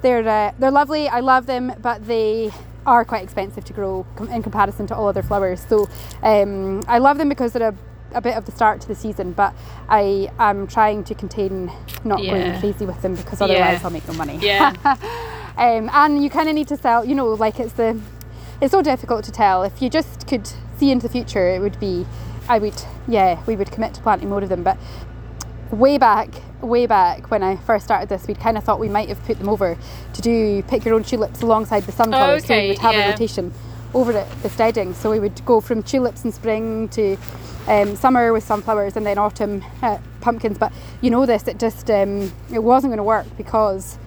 they're 0.02 0.26
uh, 0.26 0.52
they're 0.58 0.70
lovely. 0.70 1.08
I 1.08 1.20
love 1.20 1.46
them, 1.46 1.72
but 1.80 2.06
they 2.06 2.52
are 2.86 3.04
quite 3.04 3.24
expensive 3.24 3.64
to 3.64 3.72
grow 3.72 4.06
in 4.30 4.42
comparison 4.42 4.86
to 4.86 4.94
all 4.94 5.08
other 5.08 5.22
flowers. 5.22 5.64
So 5.68 5.88
um, 6.22 6.84
I 6.86 6.98
love 6.98 7.18
them 7.18 7.28
because 7.28 7.52
they're 7.52 7.70
a, 7.70 7.74
a, 8.12 8.20
bit 8.20 8.36
of 8.36 8.46
the 8.46 8.52
start 8.52 8.80
to 8.82 8.88
the 8.88 8.94
season, 8.94 9.32
but 9.32 9.52
I 9.88 10.30
am 10.38 10.68
trying 10.68 11.02
to 11.04 11.14
contain 11.14 11.72
not 12.04 12.22
Yeah. 12.22 12.30
going 12.38 12.60
crazy 12.60 12.86
with 12.86 13.02
them 13.02 13.16
because 13.16 13.40
otherwise 13.40 13.80
Yeah. 13.80 13.80
I'll 13.82 13.90
make 13.90 14.06
no 14.06 14.14
money. 14.14 14.38
Yeah. 14.40 14.72
um, 15.56 15.90
and 15.92 16.22
you 16.22 16.30
kind 16.30 16.48
of 16.48 16.54
need 16.54 16.68
to 16.68 16.76
sell. 16.76 17.04
You 17.04 17.16
know, 17.16 17.26
like 17.28 17.58
it's 17.58 17.72
the 17.72 18.00
it's 18.60 18.70
so 18.70 18.82
difficult 18.82 19.24
to 19.24 19.32
tell. 19.32 19.64
If 19.64 19.82
you 19.82 19.90
just 19.90 20.26
could 20.28 20.48
see 20.78 20.90
into 20.92 21.08
the 21.08 21.12
future, 21.12 21.48
it 21.48 21.60
would 21.60 21.78
be. 21.80 22.06
I 22.48 22.58
would, 22.58 22.80
yeah, 23.08 23.42
we 23.46 23.56
would 23.56 23.70
commit 23.70 23.94
to 23.94 24.00
planting 24.00 24.28
more 24.28 24.42
of 24.42 24.48
them. 24.48 24.62
But 24.62 24.78
way 25.70 25.98
back, 25.98 26.28
way 26.60 26.86
back 26.86 27.30
when 27.30 27.42
I 27.42 27.56
first 27.56 27.84
started 27.84 28.08
this, 28.08 28.26
we'd 28.26 28.40
kind 28.40 28.56
of 28.56 28.64
thought 28.64 28.78
we 28.80 28.88
might 28.88 29.08
have 29.08 29.22
put 29.24 29.38
them 29.38 29.48
over 29.48 29.76
to 30.12 30.22
do 30.22 30.62
pick 30.64 30.84
your 30.84 30.94
own 30.94 31.02
tulips 31.02 31.42
alongside 31.42 31.84
the 31.84 31.92
sunflowers. 31.92 32.46
so 32.46 32.54
we 32.56 32.68
would 32.68 32.78
have 32.78 32.94
yeah. 32.94 33.08
a 33.08 33.10
rotation 33.10 33.52
over 33.94 34.12
at 34.12 34.42
the 34.42 34.50
steading. 34.50 34.94
So 34.94 35.10
we 35.10 35.20
would 35.20 35.44
go 35.44 35.60
from 35.60 35.82
tulips 35.82 36.24
in 36.24 36.32
spring 36.32 36.88
to 36.90 37.16
um, 37.66 37.96
summer 37.96 38.32
with 38.32 38.44
sunflowers 38.44 38.96
and 38.96 39.04
then 39.04 39.18
autumn 39.18 39.64
uh, 39.82 39.98
pumpkins. 40.20 40.58
But 40.58 40.72
you 41.00 41.10
know 41.10 41.26
this, 41.26 41.48
it 41.48 41.58
just 41.58 41.90
um, 41.90 42.32
it 42.52 42.62
wasn't 42.62 42.90
going 42.90 42.98
to 42.98 43.04
work 43.04 43.26
because 43.36 43.98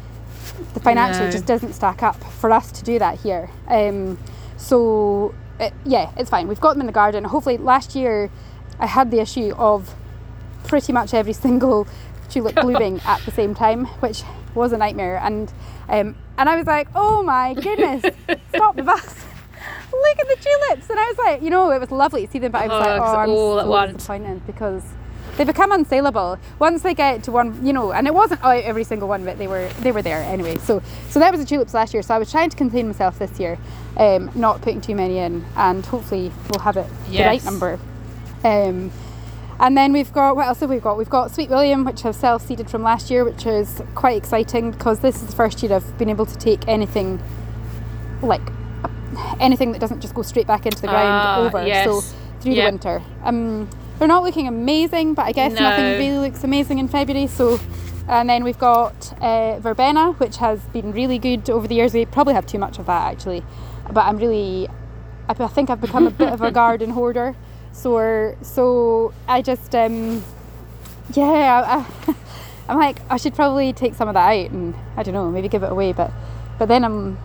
the 0.73 0.79
financial 0.79 1.25
No. 1.25 1.31
just 1.31 1.45
doesn't 1.45 1.73
stack 1.73 2.03
up 2.03 2.21
for 2.23 2.51
us 2.51 2.71
to 2.73 2.83
do 2.83 2.99
that 2.99 3.19
here. 3.19 3.49
Um, 3.67 4.17
so 4.57 5.33
it, 5.59 5.73
yeah, 5.85 6.11
it's 6.17 6.29
fine. 6.29 6.47
We've 6.47 6.59
got 6.59 6.73
them 6.73 6.81
in 6.81 6.87
the 6.87 6.93
garden. 6.93 7.23
Hopefully, 7.25 7.57
last 7.57 7.95
year 7.95 8.29
I 8.79 8.85
had 8.85 9.11
the 9.11 9.19
issue 9.19 9.53
of 9.57 9.93
pretty 10.67 10.93
much 10.93 11.13
every 11.13 11.33
single 11.45 11.87
tulip 12.29 12.55
blooming 12.61 13.01
at 13.05 13.21
the 13.25 13.31
same 13.31 13.53
time, 13.55 13.85
which 14.01 14.23
was 14.55 14.71
a 14.71 14.77
nightmare. 14.77 15.17
And 15.23 15.51
um, 15.89 16.15
and 16.37 16.47
I 16.49 16.55
was 16.55 16.67
like, 16.67 16.87
oh 16.95 17.23
my 17.23 17.53
goodness, 17.53 18.03
stop 18.53 18.75
the 18.77 18.83
bus. 18.83 19.15
Look 19.91 20.19
at 20.19 20.27
the 20.27 20.37
tulips, 20.41 20.89
and 20.89 20.99
I 20.99 21.03
was 21.03 21.17
like, 21.17 21.41
you 21.41 21.49
know, 21.49 21.71
it 21.71 21.79
was 21.79 21.91
lovely 21.91 22.25
to 22.25 22.31
see 22.31 22.39
them, 22.39 22.51
but 22.51 22.61
I 22.61 22.67
was 22.67 22.73
Oh, 22.75 22.89
like, 22.89 23.01
oh, 23.01 23.15
I'm 23.15 23.29
all 23.29 23.59
at 23.59 23.65
so 23.65 23.69
once. 23.69 23.93
disappointed 23.97 24.45
because 24.47 24.83
they 25.39 25.45
become 25.45 25.71
unsaleable 25.71 26.37
once 26.59 26.81
they 26.81 26.93
get 26.93 27.23
to 27.23 27.31
one 27.31 27.65
you 27.65 27.71
know 27.71 27.93
and 27.93 28.07
it 28.07 28.13
wasn't 28.13 28.43
out 28.43 28.61
every 28.63 28.83
single 28.83 29.07
one 29.07 29.23
but 29.23 29.37
they 29.37 29.47
were 29.47 29.69
they 29.79 29.91
were 29.91 30.01
there 30.01 30.21
anyway. 30.23 30.57
So 30.57 30.81
so 31.09 31.19
that 31.19 31.31
was 31.31 31.39
the 31.39 31.47
tulips 31.47 31.73
last 31.73 31.93
year. 31.93 32.03
So 32.03 32.13
i 32.13 32.19
was 32.19 32.29
trying 32.29 32.49
to 32.49 32.57
contain 32.57 32.87
myself 32.87 33.17
this 33.17 33.39
year 33.39 33.57
um 33.95 34.29
not 34.35 34.61
putting 34.61 34.81
too 34.81 34.95
many 34.95 35.17
in 35.17 35.45
and 35.55 35.85
hopefully 35.85 36.29
we'll 36.49 36.59
have 36.61 36.75
it 36.75 36.87
the 37.09 37.23
right 37.23 37.43
number. 37.45 37.79
Um 38.43 38.91
and 39.61 39.77
then 39.77 39.93
we've 39.93 40.11
got 40.13 40.35
what 40.35 40.47
else 40.47 40.59
have 40.59 40.69
we 40.69 40.79
got? 40.79 40.97
We've 40.97 41.09
got 41.09 41.31
sweet 41.31 41.49
william 41.49 41.85
which 41.85 42.03
i've 42.05 42.15
self-seeded 42.15 42.69
from 42.69 42.83
last 42.83 43.09
year 43.09 43.23
which 43.23 43.45
is 43.45 43.81
quite 43.95 44.17
exciting 44.17 44.71
because 44.71 44.99
this 44.99 45.15
is 45.21 45.27
the 45.27 45.35
first 45.35 45.63
year 45.63 45.73
i've 45.73 45.97
been 45.97 46.09
able 46.09 46.25
to 46.25 46.37
take 46.37 46.67
anything 46.67 47.19
like 48.21 48.41
anything 49.39 49.71
that 49.71 49.79
doesn't 49.79 50.01
just 50.01 50.13
go 50.13 50.21
straight 50.21 50.47
back 50.47 50.65
into 50.65 50.81
the 50.81 50.87
ground 50.87 51.07
Ah, 51.23 51.39
over. 51.45 51.65
Yes. 51.65 51.85
so 51.85 52.01
through 52.41 52.53
Yep. 52.53 52.63
the 52.65 52.71
winter. 52.71 53.01
Um 53.23 53.69
they're 53.99 54.07
not 54.07 54.23
looking 54.23 54.47
amazing 54.47 55.13
but 55.13 55.25
i 55.25 55.31
guess 55.31 55.53
nothing 55.53 55.99
really 55.99 56.17
looks 56.17 56.43
amazing 56.43 56.79
in 56.79 56.87
february 56.87 57.27
so 57.27 57.59
and 58.07 58.27
then 58.27 58.43
we've 58.43 58.57
got 58.57 59.13
uh, 59.21 59.59
verbena 59.59 60.13
which 60.13 60.37
has 60.37 60.59
been 60.73 60.91
really 60.91 61.19
good 61.19 61.47
over 61.49 61.67
the 61.67 61.75
years 61.75 61.93
we 61.93 62.05
probably 62.05 62.33
have 62.33 62.45
too 62.45 62.57
much 62.57 62.79
of 62.79 62.85
that 62.85 63.11
actually 63.11 63.43
but 63.91 64.05
i'm 64.05 64.17
really 64.17 64.67
i 65.27 65.33
think 65.33 65.69
i've 65.69 65.81
become 65.81 66.07
a 66.07 66.11
bit 66.11 66.29
of 66.29 66.41
a 66.41 66.49
garden 66.63 66.89
hoarder 66.91 67.35
so 67.71 68.35
so 68.41 69.13
i 69.27 69.41
just 69.41 69.75
um 69.75 70.23
yeah 71.13 71.85
I, 72.07 72.11
I, 72.11 72.15
i'm 72.69 72.77
like 72.77 72.99
i 73.09 73.17
should 73.17 73.35
probably 73.35 73.73
take 73.73 73.93
some 73.95 74.07
of 74.07 74.13
that 74.15 74.27
out 74.27 74.51
and 74.51 74.73
i 74.95 75.03
don't 75.03 75.13
know 75.13 75.29
maybe 75.29 75.47
give 75.49 75.63
it 75.63 75.71
away 75.71 75.91
but 75.93 76.11
but 76.57 76.67
then 76.67 76.83
i'm 76.83 77.17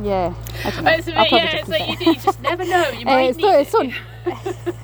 yeah 0.00 0.34
I 0.64 0.70
don't 0.70 0.84
know. 0.84 0.90
It's 0.92 1.06
a 1.06 1.10
bit, 1.10 1.32
yeah, 1.32 1.56
it's 1.56 1.68
like 1.68 1.86
keep 1.86 2.00
you, 2.00 2.12
you 2.14 2.18
just 2.18 2.40
never 2.40 2.64
know. 2.64 2.88
You 2.92 3.00
Uh, 3.06 3.10
might 3.10 3.22
it's 3.24 3.36
need 3.36 3.68
so, 3.68 3.82
it's 3.82 3.96
it. 4.48 4.74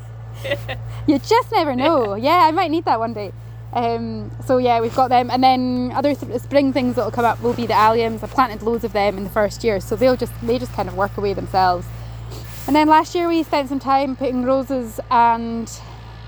so 0.69 0.79
you 1.09 1.19
just 1.19 1.51
never 1.51 1.75
know. 1.75 2.15
Yeah, 2.15 2.47
I 2.47 2.53
might 2.53 2.71
need 2.71 2.85
that 2.85 3.01
one 3.01 3.13
day. 3.15 3.33
Um, 3.73 4.31
so 4.47 4.59
yeah, 4.59 4.81
we've 4.81 4.95
got 4.95 5.09
them, 5.09 5.31
and 5.31 5.43
then 5.43 5.93
other 5.95 6.15
th- 6.15 6.41
spring 6.41 6.73
things 6.73 6.95
that'll 6.97 7.11
come 7.11 7.25
up 7.25 7.43
will 7.43 7.53
be 7.55 7.67
the 7.67 7.75
alliums. 7.75 8.23
I 8.23 8.27
planted 8.29 8.63
loads 8.63 8.85
of 8.85 8.93
them 8.93 9.19
in 9.19 9.25
the 9.25 9.31
first 9.31 9.65
year, 9.65 9.81
so 9.81 9.97
they'll 9.97 10.17
just 10.17 10.33
they 10.43 10.59
just 10.59 10.73
kind 10.73 10.89
of 10.89 10.97
work 10.97 11.17
away 11.19 11.35
themselves. 11.35 11.87
And 12.67 12.77
then 12.77 12.89
last 12.89 13.15
year 13.15 13.29
we 13.29 13.43
spent 13.43 13.69
some 13.69 13.79
time 13.79 14.15
putting 14.17 14.45
roses 14.45 15.01
and 15.11 15.67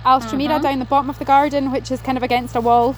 alstroemeria 0.04 0.50
Uh-huh. 0.56 0.58
down 0.58 0.78
the 0.80 0.84
bottom 0.86 1.08
of 1.10 1.18
the 1.18 1.24
garden, 1.24 1.70
which 1.72 1.90
is 1.90 2.00
kind 2.02 2.16
of 2.18 2.22
against 2.24 2.56
a 2.56 2.60
wall. 2.60 2.96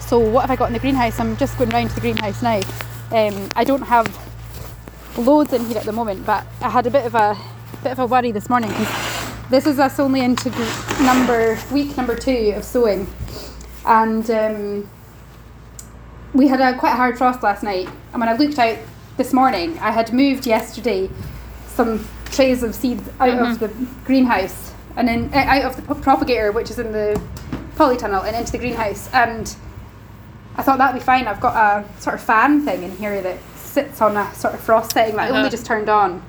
So 0.00 0.18
what 0.18 0.42
have 0.42 0.50
I 0.50 0.56
got 0.56 0.66
in 0.68 0.72
the 0.72 0.78
greenhouse? 0.80 1.18
I'm 1.20 1.36
just 1.36 1.56
going 1.58 1.70
round 1.70 1.88
to 1.90 1.94
the 1.96 2.00
greenhouse 2.00 2.42
now. 2.42 2.60
Um, 3.12 3.48
I 3.56 3.64
don't 3.64 3.82
have 3.82 4.06
loads 5.16 5.52
in 5.52 5.64
here 5.66 5.78
at 5.78 5.84
the 5.84 5.92
moment, 5.92 6.24
but 6.26 6.44
I 6.60 6.68
had 6.70 6.86
a 6.86 6.90
bit 6.90 7.06
of 7.06 7.14
a 7.14 7.36
bit 7.82 7.92
of 7.92 7.98
a 8.00 8.06
worry 8.06 8.32
this 8.32 8.48
morning 8.48 8.70
because 8.70 8.88
this 9.50 9.66
is 9.66 9.78
us 9.78 9.98
only 9.98 10.20
into 10.20 10.50
number 11.02 11.58
week 11.72 11.96
number 11.96 12.14
two 12.16 12.52
of 12.56 12.64
sowing, 12.64 13.06
and 13.84 14.30
um, 14.30 14.88
we 16.32 16.48
had 16.48 16.60
a 16.60 16.78
quite 16.78 16.94
hard 16.94 17.18
frost 17.18 17.42
last 17.42 17.62
night. 17.62 17.88
And 18.12 18.20
when 18.20 18.28
I 18.28 18.36
looked 18.36 18.58
out 18.58 18.78
this 19.16 19.32
morning, 19.32 19.78
I 19.80 19.90
had 19.90 20.12
moved 20.12 20.46
yesterday 20.46 21.10
some 21.66 22.06
trays 22.26 22.62
of 22.62 22.74
seeds 22.74 23.08
out 23.18 23.28
of 23.30 23.58
the 23.58 23.68
greenhouse 24.04 24.72
and 24.96 25.06
then 25.08 25.30
uh, 25.32 25.38
out 25.38 25.64
of 25.64 25.76
the 25.76 25.94
propagator, 25.94 26.52
which 26.52 26.70
is 26.70 26.78
in 26.78 26.92
the 26.92 27.20
polytunnel, 27.76 28.24
and 28.24 28.36
into 28.36 28.52
the 28.52 28.58
greenhouse. 28.58 29.08
And 29.12 29.54
I 30.56 30.62
thought 30.62 30.78
that'd 30.78 31.00
be 31.00 31.04
fine. 31.04 31.26
I've 31.26 31.40
got 31.40 31.56
a 31.56 32.00
sort 32.00 32.14
of 32.14 32.22
fan 32.22 32.64
thing 32.64 32.82
in 32.82 32.96
here 32.96 33.20
that 33.22 33.38
sits 33.56 34.00
on 34.00 34.16
a 34.16 34.32
sort 34.34 34.54
of 34.54 34.60
frost 34.60 34.92
setting 34.92 35.16
that 35.16 35.22
I 35.26 35.28
only 35.28 35.40
Uh-huh. 35.42 35.50
just 35.50 35.64
turned 35.66 35.88
on 35.88 36.22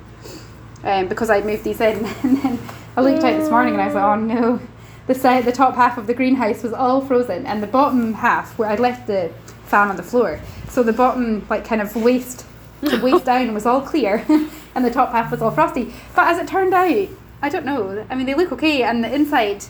um, 0.83 1.07
because 1.07 1.29
I'd 1.29 1.45
moved 1.45 1.63
these 1.63 1.81
in. 1.81 2.05
And 2.23 2.37
then 2.37 2.59
I 2.97 3.01
looked 3.01 3.23
out 3.23 3.39
this 3.39 3.49
morning 3.49 3.73
and 3.73 3.81
I 3.81 3.85
was 3.87 3.95
like, 3.95 4.03
oh 4.03 4.15
no. 4.15 4.59
The 5.07 5.15
side, 5.15 5.45
the 5.45 5.51
top 5.51 5.75
half 5.75 5.97
of 5.97 6.07
the 6.07 6.13
greenhouse 6.13 6.61
was 6.63 6.73
all 6.73 7.01
frozen, 7.01 7.45
and 7.47 7.61
the 7.61 7.67
bottom 7.67 8.13
half, 8.13 8.57
where 8.57 8.69
I'd 8.69 8.79
left 8.79 9.07
the 9.07 9.31
fan 9.65 9.87
on 9.89 9.95
the 9.97 10.03
floor, 10.03 10.39
so 10.69 10.83
the 10.83 10.93
bottom, 10.93 11.45
like 11.49 11.65
kind 11.65 11.81
of 11.81 11.93
waist 11.95 12.45
to 12.85 12.97
waist 13.03 13.25
down, 13.25 13.53
was 13.53 13.65
all 13.65 13.81
clear, 13.81 14.23
and 14.75 14.85
the 14.85 14.91
top 14.91 15.11
half 15.11 15.31
was 15.31 15.41
all 15.41 15.49
frosty. 15.51 15.91
But 16.15 16.27
as 16.27 16.37
it 16.37 16.47
turned 16.47 16.73
out, 16.73 17.07
I 17.41 17.49
don't 17.49 17.65
know. 17.65 18.05
I 18.09 18.15
mean, 18.15 18.27
they 18.27 18.35
look 18.35 18.51
okay, 18.53 18.83
and 18.83 19.03
the 19.03 19.13
inside, 19.13 19.65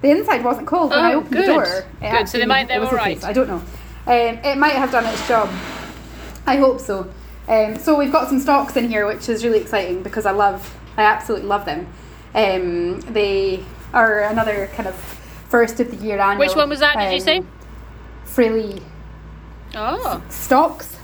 the 0.00 0.10
inside 0.10 0.44
wasn't 0.44 0.68
cold 0.68 0.90
when 0.90 1.00
I 1.00 1.12
Oh, 1.14 1.18
opened 1.18 1.32
good. 1.32 1.42
the 1.48 1.52
door. 1.54 1.64
It 2.00 2.10
Good, 2.12 2.28
so 2.28 2.38
they 2.38 2.46
might- 2.46 2.68
they 2.68 2.78
were 2.78 2.84
was 2.84 2.92
okay, 2.94 2.98
alright. 3.00 3.20
so 3.22 3.28
I 3.28 3.32
don't 3.32 3.48
know. 3.48 3.62
Um, 4.06 4.38
it 4.44 4.56
might 4.56 4.74
have 4.74 4.92
done 4.92 5.04
its 5.06 5.26
job. 5.26 5.50
I 6.46 6.56
hope 6.56 6.80
so. 6.80 7.08
Um, 7.48 7.76
so 7.78 7.98
we've 7.98 8.12
got 8.12 8.28
some 8.28 8.38
stocks 8.38 8.76
in 8.76 8.88
here, 8.88 9.06
which 9.06 9.28
is 9.28 9.44
really 9.44 9.58
exciting 9.60 10.02
because 10.04 10.24
I 10.24 10.30
love, 10.30 10.74
I 10.96 11.02
absolutely 11.02 11.48
love 11.48 11.64
them. 11.64 11.88
Um, 12.34 13.00
they 13.00 13.64
are 13.92 14.20
another 14.20 14.68
kind 14.74 14.88
of 14.88 14.94
first 15.48 15.80
of 15.80 15.90
the 15.90 15.96
year 16.04 16.18
annual. 16.18 16.46
Which 16.46 16.56
one 16.56 16.68
was 16.68 16.80
that, 16.80 16.96
did 16.98 17.12
you 17.14 17.20
say? 17.20 17.38
um, 17.38 17.48
Frilly 18.24 18.82
Oh. 19.74 20.22
Stocks. 20.28 20.96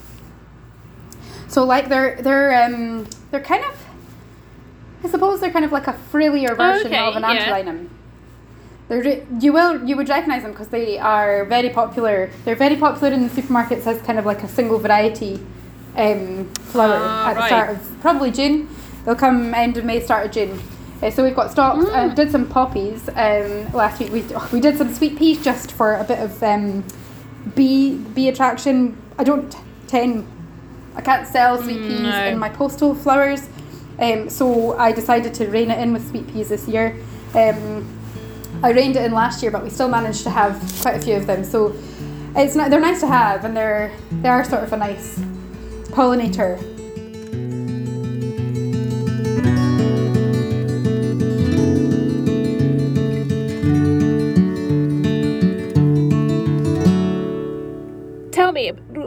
So 1.48 1.64
like 1.64 1.88
they're 1.88 2.20
they're 2.22 2.64
um 2.64 3.06
they're 3.30 3.40
kind 3.40 3.64
of 3.64 3.74
I 5.04 5.08
suppose 5.08 5.40
they're 5.40 5.50
kind 5.52 5.64
of 5.64 5.72
like 5.72 5.86
a 5.86 5.92
frillier 5.92 6.54
version 6.54 6.86
Okay, 6.88 6.98
of 6.98 7.16
an 7.16 7.22
yeah. 7.22 7.46
antirrhinum. 7.46 7.88
They're 8.88 9.22
you 9.40 9.52
will 9.52 9.84
you 9.86 9.96
would 9.96 10.08
recognize 10.08 10.42
them 10.42 10.52
because 10.52 10.68
they 10.68 10.98
are 10.98 11.44
very 11.44 11.70
popular. 11.70 12.30
They're 12.44 12.56
very 12.56 12.76
popular 12.76 13.12
in 13.12 13.26
the 13.28 13.42
supermarkets 13.42 13.86
as 13.86 14.00
kind 14.02 14.18
of 14.18 14.26
like 14.26 14.42
a 14.42 14.48
single 14.48 14.78
variety 14.78 15.40
um, 15.96 16.46
flower 16.54 16.96
Ah, 16.98 17.30
at 17.30 17.34
the 17.34 17.46
start 17.46 17.70
of 17.70 18.00
probably 18.00 18.30
June. 18.30 18.68
They'll 19.04 19.14
come 19.14 19.54
end 19.54 19.76
of 19.76 19.84
May, 19.84 20.00
start 20.00 20.26
of 20.26 20.32
June. 20.32 20.60
Uh, 21.04 21.10
so 21.10 21.22
we've 21.22 21.36
got 21.36 21.50
stocks. 21.50 21.84
Mm. 21.84 21.94
and 21.94 22.16
did 22.16 22.30
some 22.30 22.48
poppies 22.48 23.08
um, 23.10 23.70
last 23.72 24.00
week. 24.00 24.10
We 24.10 24.22
we 24.52 24.60
did 24.60 24.78
some 24.78 24.92
sweet 24.94 25.18
peas 25.18 25.44
just 25.44 25.72
for 25.72 25.96
a 25.96 26.04
bit 26.04 26.18
of 26.18 26.42
um, 26.42 26.82
bee 27.54 27.96
bee 28.14 28.28
attraction. 28.28 28.96
I 29.18 29.24
don't 29.24 29.54
tend 29.86 30.26
I 30.96 31.02
can't 31.02 31.26
sell 31.28 31.60
sweet 31.62 31.78
peas 31.78 32.00
Mm, 32.00 32.02
no. 32.02 32.26
in 32.26 32.38
my 32.38 32.48
postal 32.48 32.94
flowers, 32.94 33.48
um, 33.98 34.30
so 34.30 34.78
I 34.78 34.92
decided 34.92 35.34
to 35.34 35.46
rein 35.48 35.70
it 35.70 35.78
in 35.80 35.92
with 35.92 36.08
sweet 36.08 36.26
peas 36.32 36.48
this 36.48 36.66
year. 36.68 36.96
Um, 37.34 37.84
I 38.62 38.70
reined 38.70 38.96
it 38.96 39.04
in 39.04 39.12
last 39.12 39.42
year, 39.42 39.50
but 39.50 39.62
we 39.64 39.70
still 39.70 39.88
managed 39.88 40.22
to 40.22 40.30
have 40.30 40.54
quite 40.80 40.94
a 40.96 41.02
few 41.02 41.16
of 41.16 41.26
them. 41.26 41.44
So 41.44 41.74
it's 42.36 42.54
not, 42.54 42.70
they're 42.70 42.80
nice 42.80 43.00
to 43.00 43.08
have, 43.08 43.44
and 43.44 43.56
they're 43.56 43.92
they 44.22 44.28
are 44.28 44.44
sort 44.44 44.62
of 44.62 44.72
a 44.72 44.76
nice 44.76 45.18
pollinator. 45.90 46.58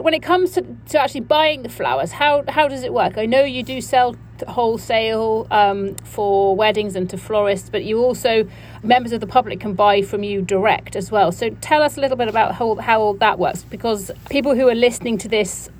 When 0.02 0.14
it 0.14 0.22
comes 0.22 0.52
to, 0.52 0.64
to 0.90 1.00
actually 1.00 1.22
buying 1.22 1.62
the 1.62 1.68
flowers, 1.68 2.12
how 2.12 2.44
how 2.48 2.68
does 2.68 2.82
it 2.82 2.92
work? 2.92 3.18
I 3.18 3.26
know 3.26 3.42
you 3.42 3.62
do 3.62 3.80
sell 3.80 4.16
wholesale 4.46 5.46
um, 5.50 5.96
for 5.96 6.54
weddings 6.54 6.94
and 6.94 7.10
to 7.10 7.18
florists, 7.18 7.70
but 7.70 7.84
you 7.84 7.98
also 7.98 8.48
members 8.82 9.12
of 9.12 9.20
the 9.20 9.26
public 9.26 9.60
can 9.60 9.74
buy 9.74 10.02
from 10.02 10.22
you 10.22 10.42
direct 10.42 10.96
as 10.96 11.10
well. 11.10 11.32
So 11.32 11.50
tell 11.60 11.82
us 11.82 11.96
a 11.96 12.00
little 12.00 12.16
bit 12.16 12.28
about 12.28 12.54
how 12.54 12.76
how 12.76 13.00
all 13.00 13.14
that 13.14 13.38
works, 13.38 13.64
because 13.64 14.10
people 14.30 14.54
who 14.54 14.68
are 14.68 14.74
listening 14.74 15.18
to 15.18 15.28
this 15.28 15.70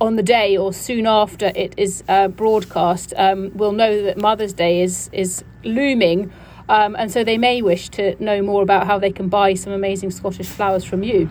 on 0.00 0.16
the 0.16 0.22
day 0.22 0.56
or 0.56 0.72
soon 0.72 1.06
after 1.06 1.52
it 1.54 1.74
is 1.76 2.02
uh, 2.08 2.28
broadcast 2.28 3.12
um, 3.16 3.50
will 3.54 3.72
know 3.72 4.02
that 4.02 4.16
Mother's 4.18 4.52
Day 4.52 4.82
is 4.82 5.10
is 5.12 5.44
looming. 5.64 6.32
Um, 6.66 6.96
and 6.96 7.12
so 7.12 7.24
they 7.24 7.36
may 7.36 7.60
wish 7.60 7.90
to 7.90 8.16
know 8.24 8.40
more 8.40 8.62
about 8.62 8.86
how 8.86 8.98
they 8.98 9.12
can 9.12 9.28
buy 9.28 9.52
some 9.52 9.72
amazing 9.72 10.10
Scottish 10.10 10.48
flowers 10.48 10.82
from 10.82 11.02
you. 11.02 11.28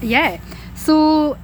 Yeah. 0.00 0.38
So 0.86 1.36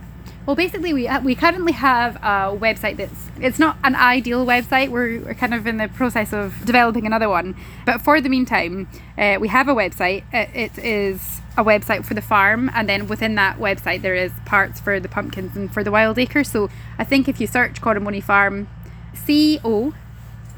well, 0.47 0.55
basically, 0.55 0.93
we 0.93 1.09
we 1.25 1.35
currently 1.35 1.73
have 1.73 2.15
a 2.17 2.57
website 2.57 2.97
that's 2.97 3.29
it's 3.41 3.59
not 3.59 3.77
an 3.83 3.97
ideal 3.97 4.47
website. 4.47 4.89
We're, 4.89 5.21
we're 5.21 5.35
kind 5.35 5.53
of 5.53 5.67
in 5.67 5.79
the 5.79 5.89
process 5.89 6.33
of 6.33 6.65
developing 6.65 7.07
another 7.07 7.29
one, 7.29 7.57
but 7.85 8.01
for 8.01 8.21
the 8.21 8.29
meantime, 8.29 8.89
uh, 9.19 9.39
we 9.41 9.49
have 9.49 9.67
a 9.67 9.75
website. 9.75 10.23
It, 10.33 10.49
it 10.55 10.79
is 10.79 11.41
a 11.57 11.65
website 11.65 12.05
for 12.05 12.15
the 12.15 12.23
farm, 12.23 12.71
and 12.73 12.89
then 12.89 13.09
within 13.09 13.35
that 13.35 13.59
website 13.59 14.03
there 14.03 14.15
is 14.15 14.31
parts 14.45 14.79
for 14.79 15.01
the 15.01 15.09
pumpkins 15.09 15.57
and 15.57 15.75
for 15.75 15.83
the 15.83 15.91
wild 15.91 16.21
acre. 16.21 16.45
So 16.45 16.71
I 16.97 17.03
think 17.03 17.29
if 17.29 17.41
you 17.41 17.49
search 17.49 17.81
Corrimoney 17.81 18.23
Farm, 18.23 18.69
C 19.13 19.59
O 19.65 19.93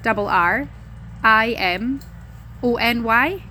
double 0.02 0.28
R 0.28 0.68
I 1.22 1.52
M 1.52 2.00
O 2.62 2.76
N 2.76 3.02
Y 3.02 3.44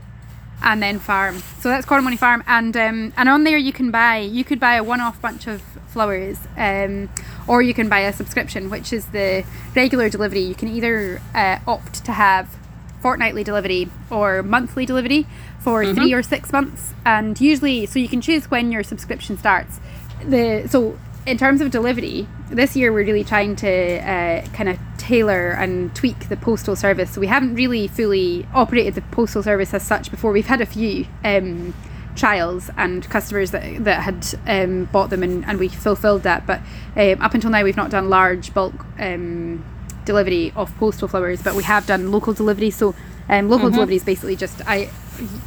and 0.64 0.82
then 0.82 0.98
farm. 0.98 1.44
So 1.60 1.70
that's 1.70 1.86
Corrimoney 1.86 2.18
Farm, 2.18 2.44
and 2.48 2.76
um, 2.76 3.14
and 3.18 3.30
on 3.30 3.44
there 3.44 3.58
you 3.58 3.74
can 3.74 3.92
buy 3.92 4.18
you 4.18 4.44
could 4.44 4.60
buy 4.60 4.76
a 4.76 4.84
one-off 4.84 5.22
bunch 5.22 5.48
of 5.48 5.62
flowers, 5.88 6.40
um, 6.58 7.10
or 7.48 7.62
you 7.62 7.74
can 7.74 7.90
buy 7.90 8.00
a 8.00 8.14
subscription, 8.14 8.70
which 8.70 8.92
is 8.92 9.08
the 9.08 9.46
regular 9.76 10.10
delivery. 10.10 10.40
You 10.40 10.56
can 10.56 10.70
either 10.70 11.22
uh, 11.36 11.60
opt 11.68 12.04
to 12.06 12.12
have 12.14 12.58
fortnightly 13.02 13.44
delivery 13.44 13.90
or 14.10 14.42
monthly 14.42 14.86
delivery 14.86 15.28
for 15.60 15.84
mm-hmm. 15.84 15.96
three 15.96 16.14
or 16.14 16.24
six 16.24 16.52
months, 16.52 16.94
and 17.06 17.40
usually 17.40 17.86
so 17.86 18.00
you 18.00 18.08
can 18.08 18.22
choose 18.22 18.50
when 18.50 18.72
your 18.72 18.84
subscription 18.84 19.38
starts. 19.38 19.80
The 20.26 20.68
so 20.70 20.98
in 21.26 21.38
terms 21.38 21.62
of 21.62 21.72
delivery, 21.72 22.28
this 22.50 22.76
year 22.76 22.92
we're 22.92 23.06
really 23.06 23.24
trying 23.24 23.56
to 23.58 24.00
uh, 24.00 24.46
kind 24.54 24.70
of 24.70 24.78
tailor 25.04 25.52
and 25.52 25.94
tweak 25.94 26.30
the 26.30 26.38
postal 26.38 26.76
service. 26.78 27.12
So 27.12 27.22
we 27.22 27.28
haven't 27.28 27.56
really 27.56 27.88
fully 27.90 28.48
operated 28.54 28.96
the 28.96 29.02
postal 29.02 29.44
service 29.44 29.74
as 29.74 29.84
such 29.84 30.10
before. 30.10 30.32
We've 30.32 30.48
had 30.48 30.62
a 30.62 30.66
few 30.66 31.06
um, 31.26 31.74
trials 32.16 32.70
and 32.78 33.08
customers 33.10 33.52
that, 33.52 33.84
that 33.84 34.02
had 34.04 34.26
um, 34.48 34.86
bought 34.86 35.10
them 35.10 35.22
and, 35.22 35.44
and 35.46 35.60
we 35.60 35.68
fulfilled 35.68 36.24
that. 36.24 36.48
But 36.48 36.62
um, 36.96 37.22
up 37.22 37.34
until 37.34 37.50
now, 37.50 37.64
we've 37.64 37.76
not 37.76 37.92
done 37.92 38.10
large 38.10 38.54
bulk 38.54 38.86
um, 38.98 39.66
delivery 40.06 40.54
of 40.56 40.74
postal 40.78 41.10
flowers, 41.10 41.44
but 41.44 41.54
we 41.54 41.64
have 41.64 41.86
done 41.86 42.10
local 42.10 42.34
delivery. 42.34 42.72
So 42.72 42.96
um, 43.28 43.50
local 43.50 43.68
mm-hmm. 43.68 43.76
delivery 43.76 43.96
is 43.98 44.04
basically 44.06 44.38
just 44.38 44.62
I 44.68 44.90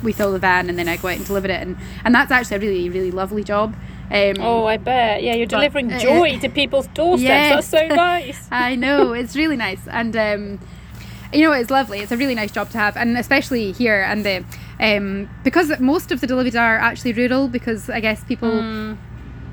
we 0.03 0.13
fill 0.13 0.33
the 0.33 0.39
van 0.39 0.69
and 0.69 0.79
then 0.79 0.89
I 0.89 0.97
go 0.97 1.09
out 1.09 1.17
and 1.17 1.27
deliver 1.27 1.49
it, 1.49 1.61
and 1.61 1.77
and 2.05 2.15
that's 2.15 2.31
actually 2.31 2.57
a 2.57 2.61
really 2.61 2.89
really 2.89 3.11
lovely 3.11 3.43
job. 3.43 3.75
Um, 4.11 4.37
oh, 4.41 4.67
I 4.67 4.77
bet. 4.77 5.23
Yeah, 5.23 5.35
you're 5.35 5.47
delivering 5.47 5.89
but, 5.89 5.97
uh, 5.97 6.01
joy 6.01 6.39
to 6.39 6.49
people's 6.49 6.87
doorsteps. 6.89 7.23
Yes. 7.23 7.71
That's 7.71 7.89
so 7.89 7.95
nice. 7.95 8.49
I 8.51 8.77
know. 8.77 9.13
It's 9.13 9.35
really 9.35 9.57
nice. 9.57 9.87
And, 9.89 10.17
um, 10.17 10.61
you 11.33 11.43
know, 11.43 11.53
it's 11.53 11.71
lovely. 11.71 11.99
It's 12.01 12.13
a 12.13 12.17
really 12.17 12.35
nice 12.35 12.53
job 12.53 12.71
to 12.71 12.79
have. 12.79 12.97
And 12.97 13.19
especially 13.19 13.73
here. 13.73 14.03
And 14.03 14.25
the, 14.25 14.45
um, 14.79 15.29
because 15.43 15.79
most 15.81 16.13
of 16.13 16.21
the 16.21 16.27
deliveries 16.27 16.57
are 16.57 16.79
actually 16.79 17.15
rural, 17.15 17.49
because 17.49 17.91
I 17.91 18.01
guess 18.01 18.23
people 18.25 18.51
mm. 18.51 18.97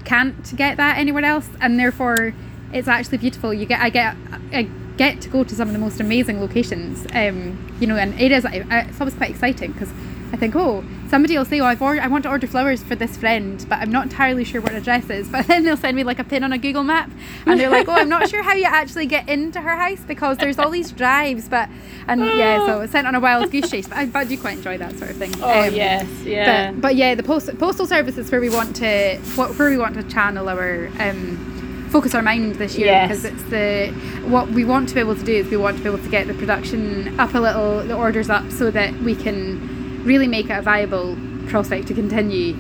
can't 0.05 0.55
get 0.55 0.77
that 0.77 0.97
anywhere 0.97 1.25
else. 1.25 1.49
And 1.59 1.79
therefore, 1.79 2.33
it's 2.71 2.87
actually 2.87 3.17
beautiful. 3.17 3.53
You 3.53 3.65
get, 3.65 3.81
I 3.81 3.89
get, 3.89 4.15
I 4.51 4.69
get 4.97 5.19
to 5.21 5.29
go 5.29 5.43
to 5.43 5.55
some 5.55 5.67
of 5.67 5.73
the 5.73 5.79
most 5.79 5.99
amazing 5.99 6.39
locations. 6.39 7.07
Um, 7.13 7.75
you 7.79 7.87
know, 7.87 7.97
and 7.97 8.19
it 8.19 8.31
is, 8.31 8.45
it's 8.47 9.01
always 9.01 9.15
quite 9.15 9.31
exciting 9.31 9.71
because 9.71 9.89
I 10.33 10.35
think, 10.35 10.55
oh, 10.55 10.83
somebody 11.09 11.37
will 11.37 11.45
say, 11.45 11.59
"Oh, 11.59 11.65
I've 11.65 11.81
ordered, 11.81 12.01
I 12.01 12.07
want 12.07 12.23
to 12.23 12.29
order 12.29 12.47
flowers 12.47 12.81
for 12.81 12.95
this 12.95 13.15
friend, 13.15 13.63
but 13.69 13.77
I'm 13.77 13.91
not 13.91 14.05
entirely 14.05 14.43
sure 14.43 14.61
what 14.61 14.73
address 14.73 15.07
is." 15.11 15.29
But 15.33 15.45
then 15.45 15.63
they'll 15.63 15.77
send 15.77 15.95
me 15.95 16.03
like 16.03 16.17
a 16.17 16.23
pin 16.23 16.43
on 16.43 16.51
a 16.51 16.57
Google 16.57 16.83
map, 16.83 17.11
and 17.45 17.59
they're 17.59 17.69
like, 17.69 17.87
"Oh, 17.87 17.93
I'm 17.93 18.09
not 18.09 18.27
sure 18.29 18.41
how 18.41 18.53
you 18.53 18.65
actually 18.65 19.05
get 19.05 19.29
into 19.29 19.61
her 19.61 19.75
house 19.75 20.01
because 20.07 20.39
there's 20.39 20.57
all 20.57 20.71
these 20.71 20.91
drives." 20.91 21.47
But 21.47 21.69
and 22.07 22.19
yeah, 22.25 22.65
so 22.65 22.81
it's 22.81 22.91
sent 22.91 23.05
on 23.05 23.13
a 23.13 23.19
wild 23.19 23.51
goose 23.51 23.69
chase. 23.69 23.87
But 23.87 23.97
I, 23.97 24.05
but 24.07 24.19
I 24.19 24.25
do 24.25 24.37
quite 24.37 24.57
enjoy 24.57 24.79
that 24.79 24.97
sort 24.97 25.11
of 25.11 25.17
thing. 25.17 25.33
Oh 25.39 25.67
um, 25.67 25.73
yes, 25.73 26.07
yeah. 26.23 26.71
But, 26.71 26.81
but, 26.81 26.95
yeah, 26.95 27.13
the 27.13 27.23
post, 27.23 27.55
postal 27.59 27.85
service 27.85 28.17
is 28.17 28.31
where 28.31 28.41
we 28.41 28.49
want 28.49 28.75
to 28.77 29.17
where 29.35 29.69
we 29.69 29.77
want 29.77 29.93
to 29.95 30.03
channel 30.03 30.49
our. 30.49 30.89
Um, 30.99 31.51
focus 31.91 32.15
our 32.15 32.23
mind 32.23 32.55
this 32.55 32.75
year 32.75 32.87
yes. 32.87 33.07
because 33.07 33.25
it's 33.25 33.43
the 33.51 33.91
what 34.27 34.49
we 34.49 34.65
want 34.65 34.89
to 34.89 34.95
be 34.95 34.99
able 34.99 35.15
to 35.15 35.23
do 35.23 35.35
is 35.35 35.47
we 35.51 35.57
want 35.57 35.77
to 35.77 35.83
be 35.83 35.87
able 35.87 36.03
to 36.03 36.09
get 36.09 36.25
the 36.25 36.33
production 36.33 37.19
up 37.19 37.35
a 37.35 37.39
little 37.39 37.83
the 37.83 37.95
orders 37.95 38.31
up 38.31 38.49
so 38.51 38.71
that 38.71 38.91
we 39.01 39.13
can 39.13 39.82
really 40.03 40.27
make 40.27 40.49
it 40.49 40.57
a 40.57 40.61
viable 40.61 41.17
prospect 41.47 41.87
to 41.87 41.93
continue 41.93 42.53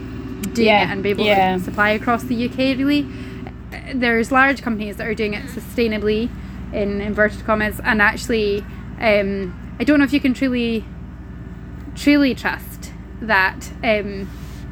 doing 0.53 0.67
yeah. 0.67 0.83
it 0.83 0.91
and 0.91 1.03
be 1.03 1.09
able 1.09 1.25
yeah. 1.25 1.57
to 1.57 1.63
supply 1.63 1.91
across 1.91 2.23
the 2.23 2.45
UK. 2.49 2.77
Really, 2.77 3.07
there's 3.93 4.31
large 4.31 4.61
companies 4.61 4.97
that 4.97 5.07
are 5.07 5.15
doing 5.15 5.33
it 5.33 5.45
sustainably, 5.45 6.29
in 6.73 7.01
inverted 7.01 7.45
commas, 7.45 7.79
and 7.83 8.01
actually, 8.01 8.59
um, 8.99 9.75
I 9.79 9.83
don't 9.83 9.99
know 9.99 10.05
if 10.05 10.13
you 10.13 10.19
can 10.19 10.33
truly, 10.33 10.85
truly 11.95 12.33
trust 12.35 12.91
that 13.21 13.71
um, 13.83 14.29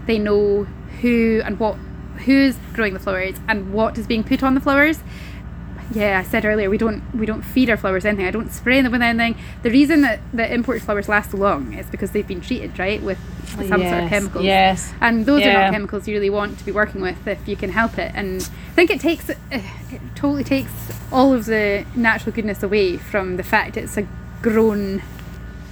they 0.08 0.18
know 0.18 0.64
who 1.02 1.42
and 1.46 1.60
what 1.60 1.78
who's 2.26 2.56
growing 2.74 2.94
the 2.94 3.00
flowers 3.00 3.36
and 3.48 3.74
what 3.74 3.98
is 3.98 4.06
being 4.06 4.24
put 4.24 4.44
on 4.44 4.54
the 4.54 4.62
flowers 4.62 5.00
yeah, 5.94 6.20
I 6.20 6.24
said 6.24 6.46
earlier 6.46 6.70
we 6.70 6.78
don't 6.78 7.04
we 7.14 7.26
don't 7.26 7.42
feed 7.42 7.70
our 7.70 7.78
flowers 7.78 8.06
anything. 8.06 8.26
I 8.26 8.32
don't 8.32 8.52
spray 8.52 8.82
them 8.82 8.92
with 8.92 9.02
anything. 9.02 9.42
The 9.64 9.70
reason 9.70 10.02
that 10.02 10.20
the 10.34 10.52
imported 10.52 10.84
flowers 10.84 11.10
last 11.10 11.34
long 11.34 11.74
is 11.74 11.86
because 11.88 12.12
they've 12.12 12.28
been 12.28 12.42
treated 12.42 12.78
right 12.80 13.02
with 13.02 13.20
some 13.68 13.82
yes, 13.82 13.92
sort 13.92 14.04
of 14.04 14.10
chemicals. 14.10 14.46
Yes, 14.46 14.94
and 15.02 15.26
those 15.26 15.42
yeah. 15.42 15.50
are 15.50 15.64
not 15.64 15.74
chemicals 15.74 16.08
you 16.08 16.16
really 16.16 16.30
want 16.30 16.58
to 16.60 16.66
be 16.66 16.72
working 16.72 17.02
with 17.02 17.28
if 17.28 17.48
you 17.48 17.56
can 17.56 17.72
help 17.72 17.98
it. 17.98 18.12
And 18.16 18.42
I 18.42 18.74
think 18.74 18.90
it 18.90 19.00
takes 19.00 19.30
it 19.30 19.38
totally 20.16 20.44
takes 20.44 20.72
all 21.12 21.34
of 21.34 21.46
the 21.46 21.86
natural 21.96 22.34
goodness 22.34 22.64
away 22.64 22.98
from 22.98 23.38
the 23.38 23.44
fact 23.44 23.78
it's 23.78 23.98
a 23.98 24.08
grown 24.42 25.02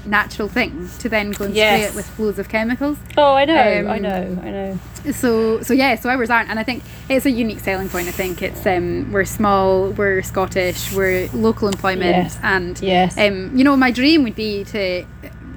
natural 0.10 0.48
thing 0.48 0.90
to 1.00 1.10
then 1.10 1.32
go 1.32 1.46
and 1.46 1.56
yes. 1.56 1.80
spray 1.80 1.90
it 1.90 1.96
with 1.96 2.20
loads 2.20 2.40
of 2.40 2.50
chemicals. 2.50 2.98
Oh, 3.18 3.34
I 3.34 3.46
know, 3.46 3.80
um, 3.82 3.90
I 3.90 4.00
know, 4.00 4.40
I 4.42 4.52
know. 4.52 4.80
So, 5.12 5.62
so 5.62 5.74
yeah, 5.74 5.96
so 5.96 6.10
ours 6.10 6.30
aren't, 6.30 6.50
and 6.50 6.60
I 6.60 6.64
think 6.64 6.84
it's 7.08 7.26
a 7.26 7.32
unique 7.32 7.60
selling 7.60 7.90
point. 7.90 8.08
I 8.08 8.12
think 8.12 8.42
it's 8.42 8.66
um, 8.66 9.12
we're 9.12 9.26
small, 9.26 9.92
we're 9.92 10.22
Scottish, 10.22 10.92
we're 10.94 11.30
local 11.34 11.68
employment, 11.68 12.16
yes. 12.16 12.40
and 12.44 12.80
yes, 12.82 13.18
um, 13.18 13.56
you 13.56 13.64
know, 13.64 13.78
my 13.78 13.92
dream 13.92 14.24
would 14.24 14.36
be 14.36 14.64
to, 14.66 15.06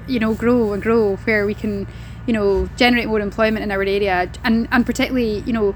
you 0.07 0.19
know, 0.19 0.33
grow 0.33 0.73
and 0.73 0.81
grow 0.81 1.17
where 1.17 1.45
we 1.45 1.53
can, 1.53 1.87
you 2.27 2.33
know, 2.33 2.69
generate 2.77 3.07
more 3.07 3.19
employment 3.19 3.63
in 3.63 3.71
our 3.71 3.81
area, 3.81 4.31
and 4.43 4.67
and 4.71 4.85
particularly, 4.85 5.39
you 5.39 5.53
know. 5.53 5.75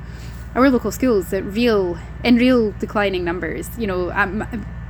Our 0.56 0.72
local 0.72 0.92
schools 0.92 1.30
that 1.30 1.44
real 1.44 2.00
in 2.24 2.38
real 2.38 2.72
declining 2.80 3.24
numbers. 3.24 3.70
You 3.78 3.86
know, 3.86 4.12
um, 4.12 4.42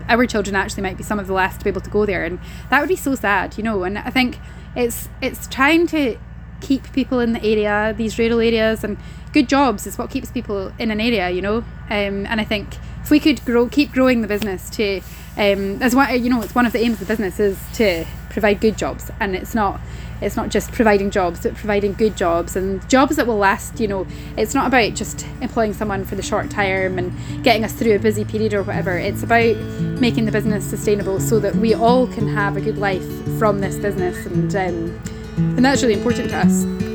our 0.10 0.26
children 0.26 0.56
actually 0.56 0.84
might 0.84 0.98
be 0.98 1.04
some 1.04 1.20
of 1.20 1.28
the 1.28 1.34
last 1.34 1.60
to 1.60 1.64
be 1.64 1.70
able 1.70 1.82
to 1.82 1.90
go 1.90 2.06
there 2.06 2.24
and 2.24 2.40
that 2.70 2.80
would 2.80 2.90
be 2.90 2.96
so 2.96 3.16
sad 3.16 3.58
you 3.58 3.64
know 3.64 3.84
and 3.84 3.98
i 3.98 4.10
think 4.10 4.40
it's 4.76 5.10
it's 5.22 5.48
trying 5.48 5.88
to 5.88 6.18
keep 6.62 6.92
people 6.94 7.20
in 7.20 7.34
the 7.34 7.44
area 7.44 7.94
these 7.98 8.18
rural 8.18 8.40
areas 8.40 8.84
and 8.84 8.98
good 9.34 9.48
jobs 9.48 9.86
is 9.86 9.98
what 9.98 10.10
keeps 10.10 10.32
people 10.32 10.72
in 10.80 10.90
an 10.92 11.00
area 11.00 11.30
you 11.30 11.42
know 11.42 11.58
um, 11.90 12.26
and 12.26 12.42
i 12.42 12.44
think 12.44 12.76
if 13.04 13.12
we 13.12 13.20
could 13.20 13.44
grow 13.46 13.68
keep 13.68 13.92
growing 13.92 14.22
the 14.22 14.28
business 14.28 14.70
to 14.70 15.00
um, 15.38 15.82
as 15.82 15.96
one 15.96 16.24
you 16.24 16.30
know 16.30 16.42
it's 16.42 16.56
one 16.56 16.66
of 16.66 16.74
the 16.74 16.80
aims 16.80 16.94
of 16.94 17.00
the 17.00 17.06
business 17.06 17.40
is 17.40 17.60
to 17.74 18.06
provide 18.30 18.60
good 18.60 18.78
jobs 18.78 19.12
and 19.20 19.36
it's 19.36 19.54
not 19.54 19.80
it's 20.22 20.36
not 20.36 20.50
just 20.50 20.72
providing 20.72 21.12
jobs 21.12 21.44
but 21.44 21.56
providing 21.56 21.94
good 21.94 22.16
jobs 22.18 22.56
and 22.56 22.88
jobs 22.90 23.16
that 23.16 23.28
will 23.28 23.38
last 23.38 23.80
you 23.80 23.88
know. 23.88 24.08
It's 24.38 24.54
not 24.54 24.68
about 24.68 24.94
just 24.94 25.26
employing 25.42 25.74
someone 25.74 26.06
for 26.06 26.16
the 26.16 26.22
short 26.22 26.50
term 26.50 26.98
and 26.98 27.14
getting 27.44 27.64
us 27.64 27.74
through 27.74 27.96
a 27.96 28.00
busy 28.00 28.26
period 28.26 28.54
or 28.54 28.64
whatever. 28.64 28.98
It's 28.98 29.24
about 29.24 29.56
making 30.00 30.26
the 30.26 30.32
business 30.32 30.66
sustainable 30.66 31.20
so 31.20 31.40
that 31.40 31.56
we 31.56 31.74
all 31.74 32.08
can 32.08 32.28
have 32.28 32.58
a 32.58 32.62
good 32.62 32.78
life 32.78 33.06
from 33.38 33.60
this 33.60 33.78
business 33.78 34.26
and 34.26 34.56
um, 34.56 35.00
and 35.38 35.64
that's 35.64 35.84
really 35.84 35.94
important 35.94 36.30
to 36.30 36.38
us. 36.38 36.88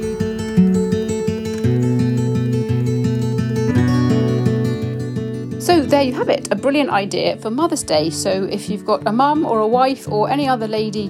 So 5.64 5.80
there 5.80 6.02
you 6.02 6.12
have 6.14 6.28
it, 6.28 6.50
a 6.50 6.56
brilliant 6.56 6.90
idea 6.90 7.36
for 7.36 7.48
Mother's 7.48 7.84
Day. 7.84 8.10
So 8.10 8.30
if 8.30 8.68
you've 8.68 8.84
got 8.84 9.06
a 9.06 9.12
mum 9.12 9.46
or 9.46 9.60
a 9.60 9.66
wife 9.66 10.08
or 10.08 10.28
any 10.28 10.48
other 10.48 10.66
lady 10.66 11.08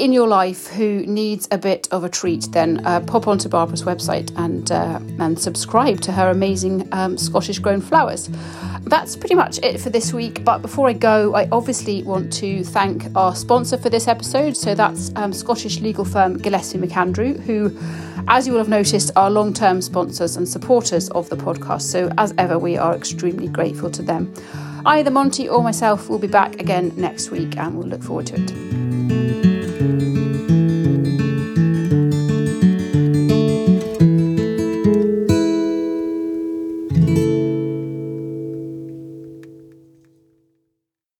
in 0.00 0.12
your 0.12 0.26
life 0.26 0.66
who 0.68 1.04
needs 1.06 1.46
a 1.50 1.58
bit 1.58 1.86
of 1.90 2.04
a 2.04 2.08
treat, 2.08 2.48
then 2.52 2.84
uh, 2.86 3.00
pop 3.00 3.28
onto 3.28 3.48
Barbara's 3.48 3.82
website 3.82 4.32
and 4.36 4.72
uh, 4.72 4.98
and 5.18 5.38
subscribe 5.38 6.00
to 6.00 6.12
her 6.12 6.30
amazing 6.30 6.88
um, 6.92 7.18
Scottish 7.18 7.58
grown 7.58 7.80
flowers. 7.82 8.30
That's 8.84 9.14
pretty 9.14 9.34
much 9.34 9.58
it 9.62 9.78
for 9.78 9.90
this 9.90 10.12
week. 10.14 10.42
But 10.42 10.62
before 10.62 10.88
I 10.88 10.94
go, 10.94 11.34
I 11.34 11.48
obviously 11.52 12.02
want 12.02 12.32
to 12.34 12.64
thank 12.64 13.14
our 13.14 13.34
sponsor 13.34 13.76
for 13.76 13.90
this 13.90 14.08
episode. 14.08 14.56
So 14.56 14.74
that's 14.74 15.12
um, 15.16 15.32
Scottish 15.34 15.80
legal 15.80 16.06
firm 16.06 16.38
Gillespie 16.38 16.78
Macandrew, 16.78 17.38
who, 17.40 17.76
as 18.26 18.46
you 18.46 18.54
will 18.54 18.60
have 18.60 18.70
noticed, 18.70 19.10
are 19.16 19.30
long 19.30 19.52
term 19.52 19.82
sponsors 19.82 20.36
and 20.36 20.48
supporters 20.48 21.10
of 21.10 21.28
the 21.28 21.36
podcast. 21.36 21.82
So 21.82 22.10
as 22.16 22.32
ever, 22.38 22.58
we 22.58 22.78
are 22.78 22.96
extremely 22.96 23.48
grateful 23.48 23.90
to 23.90 24.02
them. 24.02 24.32
Either 24.86 25.10
Monty 25.10 25.46
or 25.46 25.62
myself 25.62 26.08
will 26.08 26.18
be 26.18 26.26
back 26.26 26.58
again 26.58 26.90
next 26.96 27.30
week, 27.30 27.58
and 27.58 27.76
we'll 27.76 27.86
look 27.86 28.02
forward 28.02 28.28
to 28.28 28.42
it. 28.42 28.89